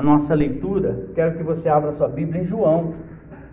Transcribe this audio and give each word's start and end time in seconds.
a 0.00 0.02
nossa 0.02 0.34
leitura, 0.34 1.08
quero 1.14 1.36
que 1.36 1.42
você 1.42 1.68
abra 1.68 1.92
sua 1.92 2.08
Bíblia 2.08 2.40
em 2.40 2.46
João, 2.46 2.94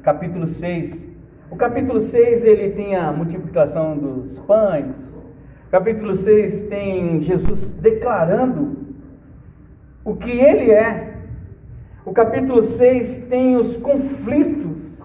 capítulo 0.01 0.47
6. 0.47 1.05
O 1.51 1.57
capítulo 1.57 1.99
6 1.99 2.45
ele 2.45 2.69
tem 2.69 2.95
a 2.95 3.11
multiplicação 3.11 3.97
dos 3.97 4.39
pães. 4.39 5.13
O 5.67 5.69
capítulo 5.69 6.15
6 6.15 6.69
tem 6.69 7.21
Jesus 7.21 7.65
declarando 7.81 8.77
o 10.05 10.15
que 10.15 10.31
ele 10.31 10.71
é. 10.71 11.15
O 12.05 12.13
capítulo 12.13 12.63
6 12.63 13.25
tem 13.25 13.57
os 13.57 13.75
conflitos 13.75 15.03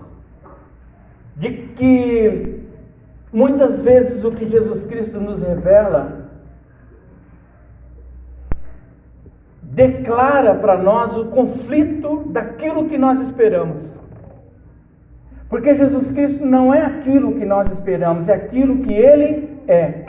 de 1.36 1.50
que 1.76 2.60
muitas 3.32 3.80
vezes 3.82 4.22
o 4.22 4.30
que 4.30 4.44
Jesus 4.44 4.86
Cristo 4.86 5.18
nos 5.18 5.42
revela 5.42 6.21
declara 9.72 10.54
para 10.54 10.76
nós 10.76 11.16
o 11.16 11.26
conflito 11.26 12.24
daquilo 12.26 12.88
que 12.88 12.98
nós 12.98 13.18
esperamos. 13.20 13.82
Porque 15.48 15.74
Jesus 15.74 16.10
Cristo 16.10 16.44
não 16.44 16.74
é 16.74 16.84
aquilo 16.84 17.32
que 17.34 17.44
nós 17.44 17.70
esperamos, 17.72 18.28
é 18.28 18.34
aquilo 18.34 18.78
que 18.78 18.92
Ele 18.92 19.48
é. 19.66 20.06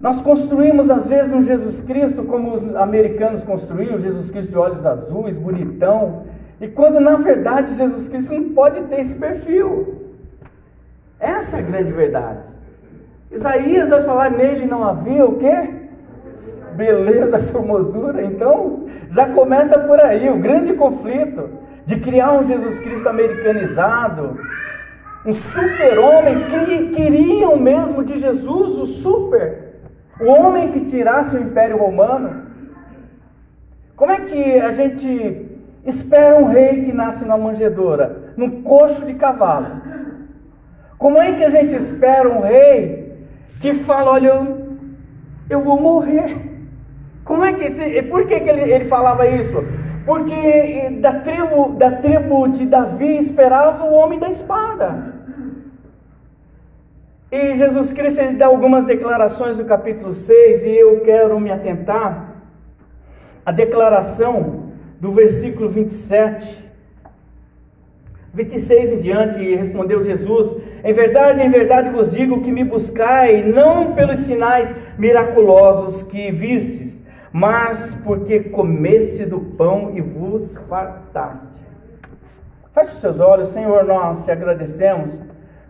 Nós 0.00 0.20
construímos 0.20 0.88
às 0.88 1.06
vezes 1.06 1.32
um 1.32 1.42
Jesus 1.42 1.80
Cristo 1.80 2.22
como 2.24 2.54
os 2.54 2.76
americanos 2.76 3.42
construíam, 3.42 3.98
Jesus 3.98 4.30
Cristo 4.30 4.50
de 4.50 4.58
olhos 4.58 4.84
azuis, 4.86 5.36
bonitão, 5.36 6.24
e 6.60 6.68
quando 6.68 7.00
na 7.00 7.16
verdade 7.16 7.74
Jesus 7.74 8.06
Cristo 8.06 8.32
não 8.34 8.50
pode 8.50 8.82
ter 8.82 9.00
esse 9.00 9.14
perfil. 9.14 10.12
Essa 11.18 11.56
é 11.56 11.60
a 11.60 11.62
grande 11.62 11.90
verdade. 11.90 12.38
Isaías 13.32 13.88
vai 13.88 14.02
falar 14.04 14.30
nele 14.30 14.66
não 14.66 14.84
havia 14.84 15.24
o 15.24 15.38
quê? 15.38 15.83
Beleza, 16.74 17.38
formosura. 17.50 18.22
Então, 18.22 18.86
já 19.10 19.28
começa 19.28 19.78
por 19.78 20.00
aí 20.00 20.28
o 20.28 20.38
grande 20.38 20.72
conflito 20.74 21.50
de 21.86 22.00
criar 22.00 22.32
um 22.32 22.44
Jesus 22.44 22.78
Cristo 22.78 23.08
americanizado, 23.08 24.38
um 25.24 25.32
super-homem. 25.32 26.44
Queriam 26.94 27.56
mesmo 27.56 28.04
de 28.04 28.18
Jesus 28.18 28.78
o 28.78 28.86
super, 28.86 29.74
o 30.20 30.26
homem 30.26 30.72
que 30.72 30.84
tirasse 30.86 31.36
o 31.36 31.40
Império 31.40 31.76
Romano. 31.76 32.44
Como 33.96 34.10
é 34.10 34.20
que 34.20 34.60
a 34.60 34.70
gente 34.72 35.48
espera 35.84 36.36
um 36.36 36.46
rei 36.46 36.84
que 36.84 36.92
nasce 36.92 37.22
numa 37.22 37.38
manjedoura, 37.38 38.32
num 38.36 38.62
coxo 38.62 39.04
de 39.04 39.14
cavalo? 39.14 39.82
Como 40.98 41.20
é 41.20 41.32
que 41.32 41.44
a 41.44 41.50
gente 41.50 41.74
espera 41.76 42.28
um 42.28 42.40
rei 42.40 43.12
que 43.60 43.74
fala: 43.74 44.12
olha, 44.12 44.28
eu, 44.28 44.78
eu 45.48 45.60
vou 45.60 45.80
morrer? 45.80 46.53
Como 47.24 47.44
é 47.44 47.52
que 47.54 47.64
esse, 47.64 48.02
por 48.02 48.26
que, 48.26 48.40
que 48.40 48.48
ele, 48.48 48.72
ele 48.72 48.84
falava 48.84 49.26
isso? 49.26 49.64
Porque 50.04 50.90
da 51.00 51.20
tribo, 51.20 51.70
da 51.76 51.90
tribo 51.92 52.46
de 52.48 52.66
Davi 52.66 53.16
esperava 53.16 53.84
o 53.84 53.94
homem 53.94 54.18
da 54.18 54.28
espada. 54.28 55.14
E 57.32 57.56
Jesus 57.56 57.92
Cristo 57.92 58.20
ele 58.20 58.36
dá 58.36 58.46
algumas 58.46 58.84
declarações 58.84 59.56
no 59.56 59.64
capítulo 59.64 60.14
6 60.14 60.64
e 60.64 60.76
eu 60.76 61.00
quero 61.00 61.40
me 61.40 61.50
atentar 61.50 62.34
à 63.44 63.50
declaração 63.50 64.70
do 65.00 65.10
versículo 65.10 65.68
27. 65.68 66.64
26 68.34 68.92
em 68.92 68.98
diante, 69.00 69.54
respondeu 69.56 70.02
Jesus: 70.02 70.54
Em 70.84 70.92
verdade, 70.92 71.42
em 71.42 71.50
verdade 71.50 71.90
vos 71.90 72.10
digo 72.10 72.42
que 72.42 72.52
me 72.52 72.64
buscai, 72.64 73.42
não 73.42 73.94
pelos 73.94 74.18
sinais 74.18 74.74
miraculosos 74.98 76.02
que 76.02 76.30
vistes, 76.30 76.93
mas 77.34 77.92
porque 78.04 78.38
comeste 78.38 79.24
do 79.24 79.40
pão 79.40 79.90
e 79.92 80.00
vos 80.00 80.56
fartaste. 80.68 81.64
Feche 82.72 82.92
os 82.92 83.00
seus 83.00 83.18
olhos, 83.18 83.48
Senhor, 83.48 83.82
nós 83.82 84.24
te 84.24 84.30
agradecemos 84.30 85.12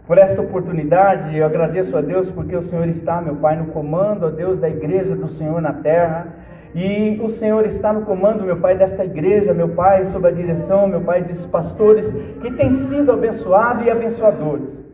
por 0.07 0.19
esta 0.19 0.43
oportunidade. 0.43 1.35
Eu 1.35 1.47
agradeço 1.47 1.97
a 1.97 2.03
Deus 2.03 2.31
porque 2.31 2.55
o 2.55 2.61
Senhor 2.61 2.87
está, 2.87 3.19
meu 3.23 3.37
Pai, 3.37 3.57
no 3.57 3.69
comando, 3.69 4.27
ó 4.27 4.29
Deus, 4.29 4.61
da 4.61 4.69
igreja 4.69 5.17
do 5.17 5.29
Senhor 5.29 5.59
na 5.63 5.73
terra. 5.73 6.27
E 6.75 7.19
o 7.23 7.31
Senhor 7.31 7.65
está 7.65 7.95
no 7.95 8.03
comando, 8.03 8.45
meu 8.45 8.59
Pai, 8.59 8.77
desta 8.77 9.03
igreja, 9.03 9.55
meu 9.55 9.71
Pai, 9.71 10.05
sob 10.05 10.29
a 10.29 10.31
direção, 10.31 10.87
meu 10.87 11.01
Pai, 11.01 11.23
desses 11.23 11.47
pastores 11.47 12.07
que 12.43 12.53
têm 12.53 12.73
sido 12.73 13.11
abençoados 13.11 13.87
e 13.87 13.91
abençoadores. 13.91 14.85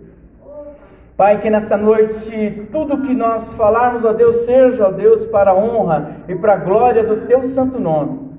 Pai, 1.20 1.38
que 1.38 1.50
nessa 1.50 1.76
noite 1.76 2.66
tudo 2.72 3.02
que 3.02 3.12
nós 3.12 3.52
falarmos, 3.52 4.06
ó 4.06 4.12
Deus, 4.14 4.46
seja, 4.46 4.86
ó 4.86 4.90
Deus, 4.90 5.26
para 5.26 5.50
a 5.50 5.54
honra 5.54 6.16
e 6.26 6.34
para 6.34 6.54
a 6.54 6.56
glória 6.56 7.04
do 7.04 7.26
teu 7.26 7.42
santo 7.42 7.78
nome. 7.78 8.30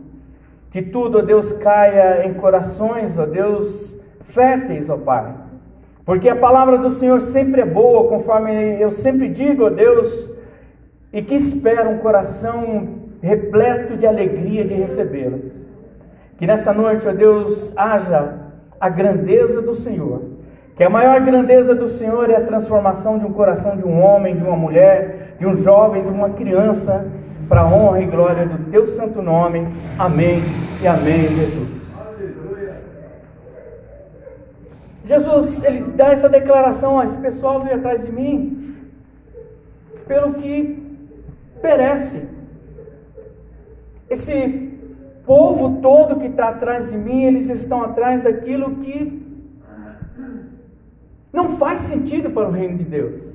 Que 0.72 0.82
tudo, 0.82 1.20
ó 1.20 1.22
Deus, 1.22 1.54
caia 1.54 2.26
em 2.26 2.34
corações, 2.34 3.16
ó 3.20 3.28
Deus, 3.28 3.96
férteis, 4.22 4.90
ó 4.90 4.98
Pai. 4.98 5.32
Porque 6.04 6.28
a 6.28 6.36
palavra 6.36 6.80
do 6.80 6.90
Senhor 6.90 7.22
sempre 7.22 7.62
é 7.62 7.66
boa, 7.68 8.10
conforme 8.10 8.82
eu 8.82 8.90
sempre 8.90 9.30
digo, 9.30 9.66
ó 9.66 9.70
Deus, 9.70 10.34
e 11.14 11.22
que 11.22 11.36
espera 11.36 11.88
um 11.88 12.00
coração 12.00 12.96
repleto 13.22 13.96
de 13.96 14.08
alegria 14.08 14.66
de 14.66 14.74
recebê-la. 14.74 15.38
Que 16.36 16.48
nessa 16.48 16.74
noite, 16.74 17.08
ó 17.08 17.12
Deus, 17.12 17.78
haja 17.78 18.40
a 18.80 18.90
grandeza 18.90 19.62
do 19.62 19.76
Senhor 19.76 20.31
que 20.82 20.86
a 20.86 20.90
maior 20.90 21.22
grandeza 21.22 21.76
do 21.76 21.88
Senhor 21.88 22.28
é 22.32 22.38
a 22.38 22.44
transformação 22.44 23.20
de 23.20 23.24
um 23.24 23.32
coração 23.32 23.78
de 23.78 23.84
um 23.84 24.02
homem, 24.02 24.36
de 24.36 24.44
uma 24.44 24.58
mulher, 24.58 25.36
de 25.38 25.46
um 25.46 25.56
jovem, 25.58 26.02
de 26.02 26.10
uma 26.10 26.32
criança, 26.32 27.06
para 27.48 27.62
a 27.62 27.68
honra 27.72 28.02
e 28.02 28.08
glória 28.08 28.48
do 28.48 28.72
teu 28.72 28.88
santo 28.88 29.22
nome. 29.22 29.68
Amém 30.00 30.42
e 30.82 30.88
amém, 30.88 31.28
Jesus. 31.28 31.70
Jesus, 35.06 35.64
ele 35.64 35.82
dá 35.96 36.14
essa 36.14 36.28
declaração, 36.28 36.96
ó, 36.96 37.04
esse 37.04 37.18
pessoal 37.18 37.62
veio 37.62 37.76
atrás 37.76 38.04
de 38.04 38.12
mim 38.12 38.76
pelo 40.08 40.34
que 40.34 40.82
perece. 41.62 42.24
Esse 44.10 44.80
povo 45.28 45.80
todo 45.80 46.20
que 46.20 46.26
está 46.26 46.50
atrás 46.50 46.90
de 46.90 46.98
mim, 46.98 47.26
eles 47.26 47.52
estão 47.52 47.84
atrás 47.84 48.24
daquilo 48.24 48.78
que 48.78 49.21
não 51.32 51.58
faz 51.58 51.82
sentido 51.82 52.30
para 52.30 52.48
o 52.48 52.52
reino 52.52 52.78
de 52.78 52.84
Deus. 52.84 53.32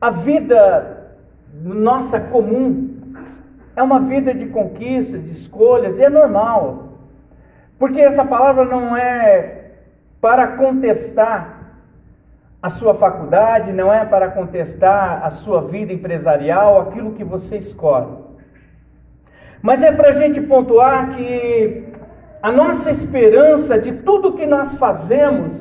A 0.00 0.10
vida 0.10 1.16
nossa 1.62 2.18
comum 2.18 2.92
é 3.76 3.82
uma 3.82 4.00
vida 4.00 4.34
de 4.34 4.46
conquistas, 4.46 5.24
de 5.24 5.30
escolhas, 5.30 5.98
e 5.98 6.02
é 6.02 6.08
normal. 6.08 6.98
Porque 7.78 8.00
essa 8.00 8.24
palavra 8.24 8.64
não 8.64 8.96
é 8.96 9.72
para 10.20 10.56
contestar 10.56 11.62
a 12.62 12.70
sua 12.70 12.94
faculdade, 12.94 13.72
não 13.72 13.92
é 13.92 14.04
para 14.04 14.30
contestar 14.30 15.24
a 15.24 15.30
sua 15.30 15.62
vida 15.62 15.92
empresarial, 15.92 16.80
aquilo 16.80 17.12
que 17.12 17.24
você 17.24 17.56
escolhe. 17.56 18.16
Mas 19.60 19.82
é 19.82 19.90
para 19.90 20.10
a 20.10 20.12
gente 20.12 20.40
pontuar 20.40 21.10
que 21.10 21.91
a 22.42 22.50
nossa 22.50 22.90
esperança 22.90 23.78
de 23.78 23.92
tudo 23.92 24.32
que 24.32 24.44
nós 24.44 24.74
fazemos, 24.74 25.60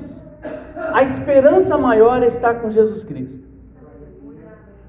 a 0.93 1.03
esperança 1.03 1.77
maior 1.77 2.23
é 2.23 2.27
estar 2.27 2.55
com 2.55 2.71
Jesus 2.71 3.03
Cristo. 3.03 3.39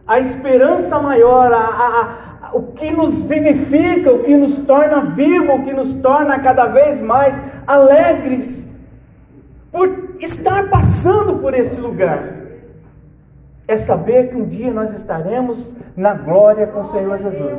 A 0.07 0.19
esperança 0.19 0.99
maior, 0.99 1.53
a, 1.53 1.59
a, 1.59 2.49
a, 2.49 2.57
o 2.57 2.73
que 2.73 2.91
nos 2.91 3.21
vivifica, 3.21 4.11
o 4.11 4.21
que 4.21 4.35
nos 4.37 4.59
torna 4.61 5.03
vivo, 5.03 5.53
o 5.53 5.65
que 5.65 5.73
nos 5.73 5.93
torna 5.95 6.39
cada 6.39 6.67
vez 6.67 7.01
mais 7.01 7.39
alegres 7.67 8.67
por 9.71 10.17
estar 10.19 10.71
passando 10.71 11.39
por 11.39 11.55
este 11.55 11.79
lugar, 11.81 12.25
é 13.69 13.77
saber 13.77 14.31
que 14.31 14.37
um 14.37 14.47
dia 14.47 14.73
nós 14.73 14.93
estaremos 14.95 15.75
na 15.97 16.15
glória 16.15 16.67
com 16.67 16.81
o 16.81 16.87
Senhor 16.87 17.19
Jesus. 17.19 17.59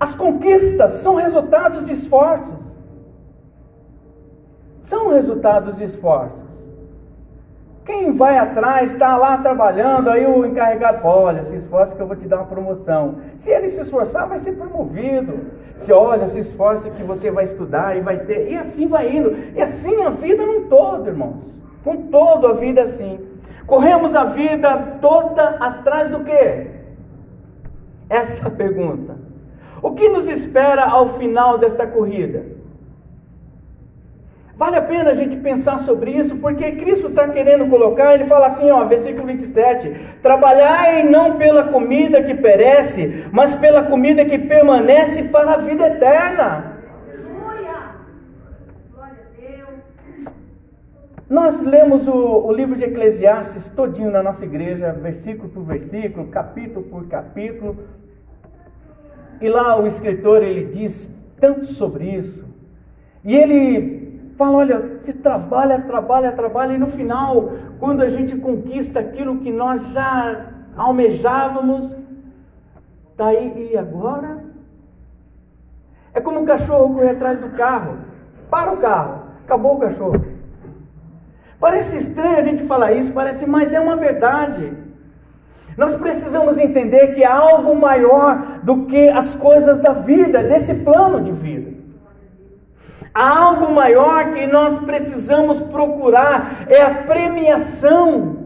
As 0.00 0.14
conquistas 0.14 0.92
são 0.92 1.16
resultados 1.16 1.84
de 1.84 1.92
esforços. 1.92 2.58
São 4.84 5.10
resultados 5.10 5.76
de 5.76 5.84
esforços. 5.84 6.40
Quem 7.84 8.12
vai 8.12 8.38
atrás, 8.38 8.92
está 8.92 9.16
lá 9.16 9.36
trabalhando, 9.38 10.08
aí 10.08 10.26
o 10.26 10.46
encarregado 10.46 11.00
fala, 11.00 11.16
olha, 11.16 11.44
se 11.44 11.56
esforça 11.56 11.94
que 11.94 12.00
eu 12.00 12.06
vou 12.06 12.16
te 12.16 12.26
dar 12.26 12.36
uma 12.36 12.46
promoção. 12.46 13.16
Se 13.40 13.50
ele 13.50 13.68
se 13.68 13.80
esforçar, 13.80 14.26
vai 14.26 14.38
ser 14.38 14.52
promovido. 14.52 15.38
Se 15.78 15.92
olha, 15.92 16.28
se 16.28 16.38
esforça 16.38 16.88
que 16.88 17.02
você 17.02 17.30
vai 17.30 17.44
estudar 17.44 17.96
e 17.96 18.00
vai 18.00 18.20
ter. 18.20 18.50
E 18.50 18.56
assim 18.56 18.86
vai 18.86 19.14
indo. 19.14 19.36
E 19.54 19.60
assim 19.60 20.02
a 20.02 20.10
vida 20.10 20.46
num 20.46 20.66
todo, 20.68 21.08
irmãos. 21.08 21.62
Com 21.84 22.08
todo 22.08 22.46
a 22.46 22.52
vida 22.54 22.82
assim. 22.82 23.18
Corremos 23.66 24.14
a 24.14 24.24
vida 24.24 24.96
toda 25.00 25.42
atrás 25.42 26.10
do 26.10 26.20
quê? 26.20 26.68
Essa 28.08 28.48
é 28.48 28.50
pergunta. 28.50 29.29
O 29.82 29.92
que 29.92 30.08
nos 30.08 30.28
espera 30.28 30.84
ao 30.84 31.18
final 31.18 31.58
desta 31.58 31.86
corrida? 31.86 32.44
Vale 34.60 34.76
a 34.76 34.82
pena 34.82 35.10
a 35.10 35.14
gente 35.14 35.36
pensar 35.36 35.78
sobre 35.80 36.10
isso, 36.10 36.36
porque 36.36 36.72
Cristo 36.72 37.08
está 37.08 37.26
querendo 37.28 37.66
colocar, 37.70 38.14
ele 38.14 38.26
fala 38.26 38.46
assim, 38.46 38.70
ó, 38.70 38.84
versículo 38.84 39.26
27, 39.26 40.18
trabalhai 40.22 41.02
não 41.02 41.38
pela 41.38 41.68
comida 41.68 42.22
que 42.22 42.34
perece, 42.34 43.24
mas 43.32 43.54
pela 43.54 43.84
comida 43.84 44.22
que 44.22 44.38
permanece 44.38 45.22
para 45.22 45.54
a 45.54 45.56
vida 45.56 45.86
eterna. 45.86 46.76
Nós 51.26 51.62
lemos 51.62 52.06
o, 52.06 52.12
o, 52.12 52.52
livro 52.52 52.76
de 52.76 52.84
Eclesiastes 52.84 53.68
todinho 53.68 54.10
na 54.10 54.20
nossa 54.20 54.44
igreja, 54.44 54.92
versículo 54.92 55.48
por 55.48 55.62
versículo, 55.62 56.26
capítulo 56.26 56.82
por 56.82 57.06
capítulo. 57.06 57.78
E 59.40 59.48
lá 59.48 59.80
o 59.80 59.86
escritor 59.86 60.42
ele 60.42 60.66
diz 60.66 61.12
tanto 61.40 61.72
sobre 61.72 62.04
isso. 62.10 62.44
E 63.24 63.34
ele 63.34 64.32
fala: 64.36 64.58
olha, 64.58 65.00
se 65.02 65.12
trabalha, 65.12 65.80
trabalha, 65.80 66.32
trabalha, 66.32 66.74
e 66.74 66.78
no 66.78 66.88
final, 66.88 67.52
quando 67.78 68.02
a 68.02 68.08
gente 68.08 68.36
conquista 68.36 69.00
aquilo 69.00 69.38
que 69.38 69.50
nós 69.50 69.92
já 69.92 70.46
almejávamos, 70.76 71.94
tá 73.16 73.26
aí, 73.26 73.70
e 73.72 73.76
agora? 73.76 74.44
É 76.12 76.20
como 76.20 76.40
um 76.40 76.44
cachorro 76.44 76.94
correr 76.94 77.10
atrás 77.10 77.38
do 77.38 77.50
carro. 77.50 77.98
Para 78.50 78.72
o 78.72 78.78
carro, 78.78 79.22
acabou 79.44 79.76
o 79.76 79.80
cachorro. 79.80 80.24
Parece 81.60 81.98
estranho 81.98 82.38
a 82.38 82.42
gente 82.42 82.64
falar 82.64 82.92
isso, 82.92 83.12
parece, 83.12 83.46
mas 83.46 83.72
é 83.72 83.78
uma 83.78 83.96
verdade. 83.96 84.72
Nós 85.76 85.94
precisamos 85.96 86.58
entender 86.58 87.14
que 87.14 87.24
há 87.24 87.34
algo 87.34 87.74
maior 87.74 88.60
do 88.62 88.86
que 88.86 89.08
as 89.08 89.34
coisas 89.34 89.80
da 89.80 89.92
vida, 89.92 90.42
desse 90.42 90.74
plano 90.74 91.22
de 91.22 91.32
vida. 91.32 91.70
Há 93.12 93.38
algo 93.38 93.72
maior 93.72 94.32
que 94.32 94.46
nós 94.46 94.78
precisamos 94.80 95.60
procurar, 95.60 96.66
é 96.68 96.80
a 96.80 96.94
premiação 97.02 98.36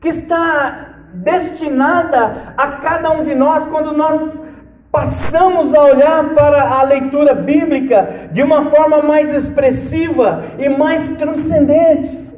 que 0.00 0.08
está 0.08 0.88
destinada 1.14 2.54
a 2.56 2.68
cada 2.68 3.10
um 3.10 3.24
de 3.24 3.34
nós 3.34 3.66
quando 3.66 3.92
nós 3.92 4.42
passamos 4.90 5.74
a 5.74 5.82
olhar 5.82 6.34
para 6.34 6.62
a 6.62 6.82
leitura 6.82 7.34
bíblica 7.34 8.28
de 8.32 8.42
uma 8.42 8.66
forma 8.66 9.02
mais 9.02 9.32
expressiva 9.32 10.44
e 10.58 10.68
mais 10.68 11.10
transcendente. 11.16 12.31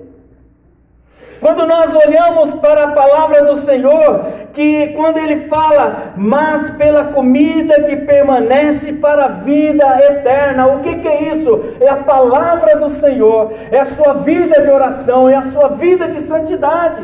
Quando 1.45 1.67
nós 1.67 1.95
olhamos 1.95 2.55
para 2.55 2.85
a 2.85 2.93
palavra 2.93 3.45
do 3.45 3.55
Senhor, 3.55 4.25
que 4.55 4.95
quando 4.97 5.19
ele 5.19 5.47
fala, 5.47 6.15
mas 6.17 6.71
pela 6.71 7.05
comida 7.13 7.83
que 7.83 7.97
permanece 7.97 8.95
para 8.95 9.27
a 9.27 9.29
vida 9.29 9.85
eterna, 10.11 10.69
o 10.69 10.81
que, 10.81 11.01
que 11.01 11.07
é 11.07 11.35
isso? 11.35 11.77
É 11.81 11.91
a 11.91 11.97
palavra 11.97 12.77
do 12.77 12.89
Senhor, 12.89 13.53
é 13.71 13.79
a 13.79 13.85
sua 13.85 14.15
vida 14.15 14.63
de 14.63 14.71
oração, 14.71 15.29
é 15.29 15.35
a 15.35 15.43
sua 15.43 15.69
vida 15.69 16.09
de 16.09 16.23
santidade. 16.23 17.03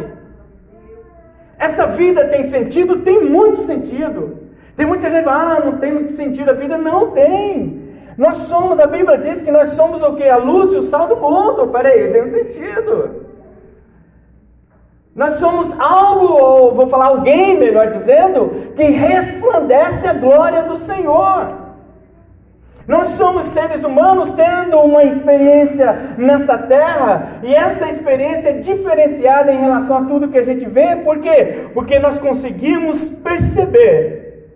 Essa 1.58 1.88
vida 1.88 2.24
tem 2.24 2.44
sentido? 2.44 3.00
Tem 3.00 3.22
muito 3.22 3.64
sentido. 3.64 4.38
Tem 4.74 4.86
muita 4.86 5.10
gente 5.10 5.24
que 5.24 5.28
fala, 5.28 5.56
ah, 5.58 5.64
não 5.66 5.76
tem 5.76 5.92
muito 5.92 6.14
sentido 6.14 6.48
a 6.48 6.54
vida. 6.54 6.78
Não 6.78 7.10
tem. 7.10 7.90
Nós 8.16 8.38
somos, 8.38 8.80
a 8.80 8.86
Bíblia 8.86 9.18
diz 9.18 9.42
que 9.42 9.50
nós 9.50 9.68
somos 9.72 10.02
o 10.02 10.14
que? 10.14 10.26
A 10.26 10.38
luz 10.38 10.72
e 10.72 10.76
o 10.76 10.82
sal 10.82 11.08
do 11.08 11.16
mundo. 11.16 11.66
Peraí, 11.66 12.10
tem 12.10 12.22
um 12.22 12.30
sentido. 12.30 13.29
Nós 15.14 15.34
somos 15.34 15.72
algo, 15.78 16.32
ou 16.34 16.74
vou 16.74 16.88
falar 16.88 17.06
alguém, 17.06 17.58
melhor 17.58 17.88
dizendo, 17.88 18.72
que 18.76 18.84
resplandece 18.84 20.06
a 20.06 20.12
glória 20.12 20.62
do 20.62 20.76
Senhor. 20.76 21.58
Nós 22.86 23.08
somos 23.10 23.46
seres 23.46 23.84
humanos 23.84 24.32
tendo 24.32 24.78
uma 24.78 25.04
experiência 25.04 26.14
nessa 26.16 26.56
terra, 26.58 27.38
e 27.42 27.54
essa 27.54 27.88
experiência 27.88 28.48
é 28.48 28.60
diferenciada 28.60 29.52
em 29.52 29.60
relação 29.60 29.96
a 29.96 30.04
tudo 30.04 30.28
que 30.28 30.38
a 30.38 30.44
gente 30.44 30.66
vê, 30.66 30.96
por 30.96 31.18
quê? 31.18 31.68
Porque 31.74 31.98
nós 31.98 32.18
conseguimos 32.18 33.08
perceber 33.08 34.48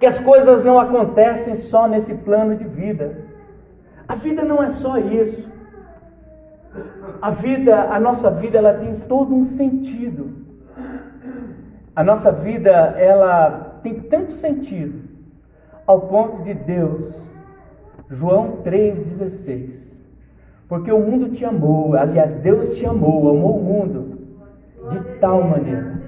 que 0.00 0.06
as 0.06 0.18
coisas 0.18 0.64
não 0.64 0.78
acontecem 0.78 1.54
só 1.54 1.86
nesse 1.86 2.14
plano 2.14 2.56
de 2.56 2.64
vida. 2.64 3.24
A 4.06 4.14
vida 4.14 4.44
não 4.44 4.62
é 4.62 4.68
só 4.70 4.98
isso. 4.98 5.53
A 7.20 7.30
vida, 7.30 7.82
a 7.90 8.00
nossa 8.00 8.30
vida, 8.30 8.58
ela 8.58 8.74
tem 8.74 8.96
todo 9.00 9.34
um 9.34 9.44
sentido. 9.44 10.44
A 11.94 12.02
nossa 12.02 12.32
vida, 12.32 12.70
ela 12.70 13.78
tem 13.82 14.00
tanto 14.00 14.32
sentido, 14.32 15.08
ao 15.86 16.00
ponto 16.02 16.42
de 16.42 16.54
Deus, 16.54 17.14
João 18.10 18.58
3,16, 18.64 19.88
porque 20.68 20.90
o 20.90 20.98
mundo 20.98 21.28
te 21.28 21.44
amou, 21.44 21.94
aliás, 21.94 22.34
Deus 22.36 22.76
te 22.76 22.84
amou, 22.84 23.30
amou 23.30 23.58
o 23.58 23.62
mundo 23.62 24.18
de 24.90 25.18
tal 25.18 25.42
maneira. 25.44 26.02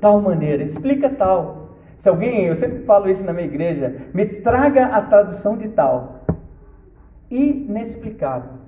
Tal 0.00 0.20
maneira, 0.20 0.62
explica 0.62 1.10
tal. 1.10 1.76
Se 1.98 2.08
alguém, 2.08 2.46
eu 2.46 2.54
sempre 2.54 2.84
falo 2.84 3.10
isso 3.10 3.24
na 3.24 3.32
minha 3.32 3.46
igreja, 3.46 4.06
me 4.14 4.24
traga 4.24 4.86
a 4.86 5.02
tradução 5.02 5.58
de 5.58 5.68
tal. 5.68 6.24
Inexplicável 7.30 8.67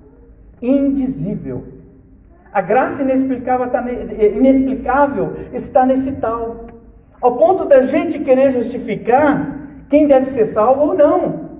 indizível. 0.61 1.65
A 2.53 2.61
graça 2.61 3.01
inexplicável 3.01 3.67
está, 3.67 3.91
inexplicável 3.91 5.33
está 5.53 5.85
nesse 5.85 6.11
tal, 6.13 6.67
ao 7.21 7.37
ponto 7.37 7.65
da 7.65 7.81
gente 7.81 8.19
querer 8.19 8.51
justificar 8.51 9.59
quem 9.89 10.07
deve 10.07 10.27
ser 10.27 10.47
salvo 10.47 10.81
ou 10.81 10.93
não. 10.93 11.51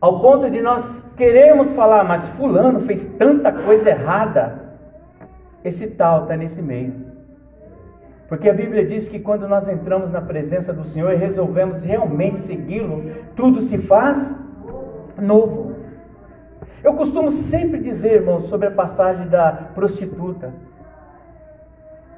Ao 0.00 0.20
ponto 0.20 0.50
de 0.50 0.60
nós 0.60 1.02
queremos 1.16 1.72
falar, 1.72 2.04
mas 2.04 2.22
Fulano 2.30 2.80
fez 2.80 3.06
tanta 3.18 3.50
coisa 3.50 3.88
errada. 3.88 4.76
Esse 5.64 5.86
tal 5.86 6.24
está 6.24 6.36
nesse 6.36 6.60
meio. 6.60 7.13
Porque 8.28 8.48
a 8.48 8.54
Bíblia 8.54 8.86
diz 8.86 9.06
que 9.06 9.18
quando 9.18 9.46
nós 9.46 9.68
entramos 9.68 10.10
na 10.10 10.20
presença 10.20 10.72
do 10.72 10.84
Senhor 10.84 11.12
e 11.12 11.16
resolvemos 11.16 11.84
realmente 11.84 12.40
segui-lo, 12.40 13.04
tudo 13.36 13.60
se 13.62 13.78
faz 13.78 14.40
novo. 15.20 15.74
Eu 16.82 16.94
costumo 16.94 17.30
sempre 17.30 17.80
dizer, 17.80 18.14
irmãos, 18.14 18.44
sobre 18.48 18.68
a 18.68 18.70
passagem 18.70 19.28
da 19.28 19.52
prostituta. 19.74 20.52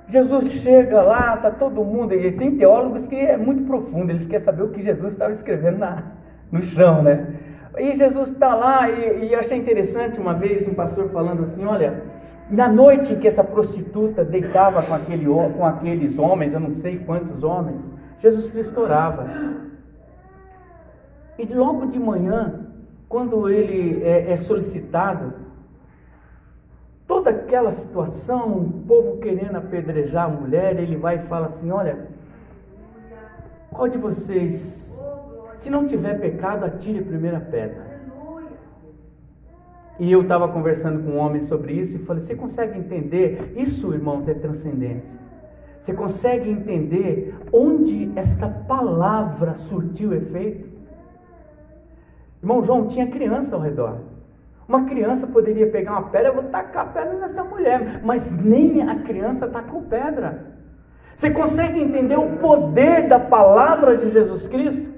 Jesus 0.09 0.51
chega 0.53 1.03
lá, 1.03 1.35
está 1.35 1.51
todo 1.51 1.85
mundo, 1.85 2.15
e 2.15 2.31
tem 2.33 2.57
teólogos 2.57 3.07
que 3.07 3.17
é 3.17 3.37
muito 3.37 3.65
profundo, 3.65 4.11
eles 4.11 4.27
querem 4.27 4.45
saber 4.45 4.63
o 4.63 4.69
que 4.69 4.83
Jesus 4.83 5.13
estava 5.13 5.33
escrevendo 5.33 5.79
na, 5.79 6.05
no 6.51 6.63
chão, 6.63 7.03
né? 7.03 7.27
E 7.77 7.95
Jesus 7.95 8.31
está 8.31 8.55
lá, 8.55 8.89
e, 8.89 9.27
e 9.27 9.33
eu 9.33 9.41
achei 9.41 9.59
interessante 9.59 10.21
uma 10.21 10.33
vez 10.33 10.67
um 10.69 10.75
pastor 10.75 11.11
falando 11.11 11.43
assim: 11.43 11.65
olha, 11.65 12.03
na 12.49 12.69
noite 12.69 13.13
em 13.13 13.19
que 13.19 13.27
essa 13.27 13.43
prostituta 13.43 14.25
deitava 14.25 14.83
com, 14.83 14.95
aquele, 14.95 15.27
com 15.27 15.67
aqueles 15.67 16.19
homens, 16.19 16.53
eu 16.53 16.61
não 16.61 16.77
sei 16.77 16.99
quantos 16.99 17.43
homens, 17.43 17.83
Jesus 18.21 18.51
Cristo 18.51 18.81
orava. 18.81 19.29
E 21.39 21.45
logo 21.45 21.87
de 21.87 21.99
manhã, 21.99 22.67
quando 23.09 23.49
ele 23.49 24.03
é, 24.03 24.33
é 24.33 24.37
solicitado, 24.37 25.35
toda 27.07 27.31
aquela 27.31 27.73
situação, 27.73 28.59
o 28.59 28.85
povo 28.87 29.19
querendo 29.19 29.57
apedrejar 29.57 30.27
a 30.27 30.29
mulher, 30.29 30.77
ele 30.79 30.97
vai 30.97 31.17
e 31.17 31.27
fala 31.27 31.49
assim: 31.49 31.71
Olha, 31.71 32.09
qual 33.71 33.89
de 33.89 33.99
vocês, 33.99 35.05
se 35.57 35.69
não 35.69 35.87
tiver 35.87 36.19
pecado, 36.19 36.65
atire 36.65 37.01
a 37.01 37.05
primeira 37.05 37.41
pedra. 37.41 37.86
E 39.99 40.13
eu 40.13 40.23
estava 40.23 40.49
conversando 40.49 41.03
com 41.03 41.13
um 41.13 41.19
homem 41.19 41.45
sobre 41.45 41.73
isso 41.73 41.97
e 41.97 41.99
falei: 42.01 42.23
você 42.23 42.35
consegue 42.35 42.79
entender? 42.79 43.53
Isso, 43.57 43.93
irmãos, 43.95 44.29
é 44.29 44.35
transcendência. 44.35 45.19
Você 45.81 45.93
consegue 45.93 46.51
entender 46.51 47.35
onde 47.53 48.11
essa 48.17 48.49
palavra 48.49 49.55
surtiu 49.57 50.13
efeito? 50.13 50.69
Irmão 52.43 52.65
João, 52.65 52.89
tinha 52.89 53.07
criança 53.07 53.55
ao 53.55 53.63
redor. 53.63 54.01
Uma 54.69 54.85
criança 54.85 55.27
poderia 55.27 55.71
pegar 55.71 55.93
uma 55.93 56.09
pedra, 56.09 56.29
eu 56.29 56.35
vou 56.35 56.45
tacar 56.45 56.87
a 56.87 56.89
pedra 56.89 57.15
nessa 57.19 57.45
mulher, 57.45 58.01
mas 58.05 58.29
nem 58.31 58.83
a 58.83 58.97
criança 58.97 59.47
tacou 59.47 59.83
pedra. 59.83 60.57
Você 61.15 61.31
consegue 61.31 61.81
entender 61.81 62.19
o 62.19 62.37
poder 62.39 63.09
da 63.09 63.19
palavra 63.19 63.97
de 63.97 64.11
Jesus 64.11 64.47
Cristo? 64.49 64.96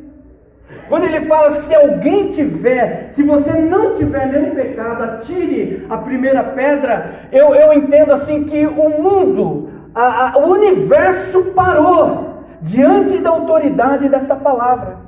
Quando 0.88 1.04
ele 1.04 1.26
fala, 1.26 1.52
se 1.62 1.74
alguém 1.74 2.30
tiver, 2.30 3.10
se 3.12 3.22
você 3.22 3.52
não 3.52 3.94
tiver 3.94 4.26
nenhum 4.26 4.54
pecado, 4.54 5.02
atire 5.02 5.86
a 5.88 5.98
primeira 5.98 6.42
pedra, 6.44 7.28
eu, 7.32 7.54
eu 7.54 7.72
entendo 7.72 8.12
assim 8.12 8.44
que 8.44 8.66
o 8.66 8.88
mundo, 9.02 9.70
a, 9.94 10.30
a, 10.30 10.38
o 10.38 10.52
universo 10.52 11.44
parou 11.54 12.44
diante 12.60 13.18
da 13.18 13.30
autoridade 13.30 14.08
desta 14.08 14.36
palavra. 14.36 14.98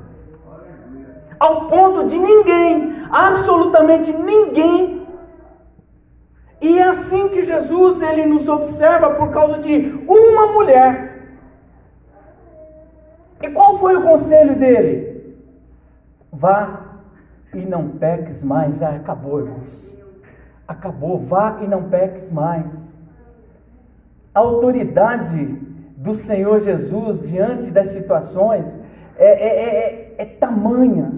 Ao 1.39 1.67
ponto 1.67 2.05
de 2.07 2.19
ninguém, 2.19 2.97
absolutamente 3.11 4.13
ninguém, 4.13 5.07
e 6.61 6.79
é 6.79 6.83
assim 6.83 7.29
que 7.29 7.43
Jesus 7.43 8.03
ele 8.03 8.27
nos 8.27 8.47
observa 8.47 9.11
por 9.11 9.31
causa 9.31 9.59
de 9.61 9.99
uma 10.07 10.49
mulher. 10.49 11.11
E 13.43 13.49
qual 13.49 13.79
foi 13.79 13.97
o 13.97 14.03
conselho 14.03 14.55
dele? 14.57 15.11
Vá 16.33 16.81
e 17.55 17.59
não 17.59 17.89
peques 17.89 18.43
mais. 18.43 18.83
Ah, 18.83 18.97
acabou, 18.97 19.41
irmãos. 19.41 19.97
Acabou. 20.67 21.19
Vá 21.19 21.59
e 21.63 21.67
não 21.67 21.85
peques 21.85 22.31
mais. 22.31 22.67
A 24.35 24.41
autoridade 24.41 25.59
do 25.97 26.15
Senhor 26.15 26.61
Jesus 26.61 27.21
diante 27.21 27.71
das 27.71 27.89
situações 27.89 28.67
é, 29.17 29.27
é, 29.27 29.65
é, 29.65 30.15
é 30.19 30.25
tamanha. 30.25 31.13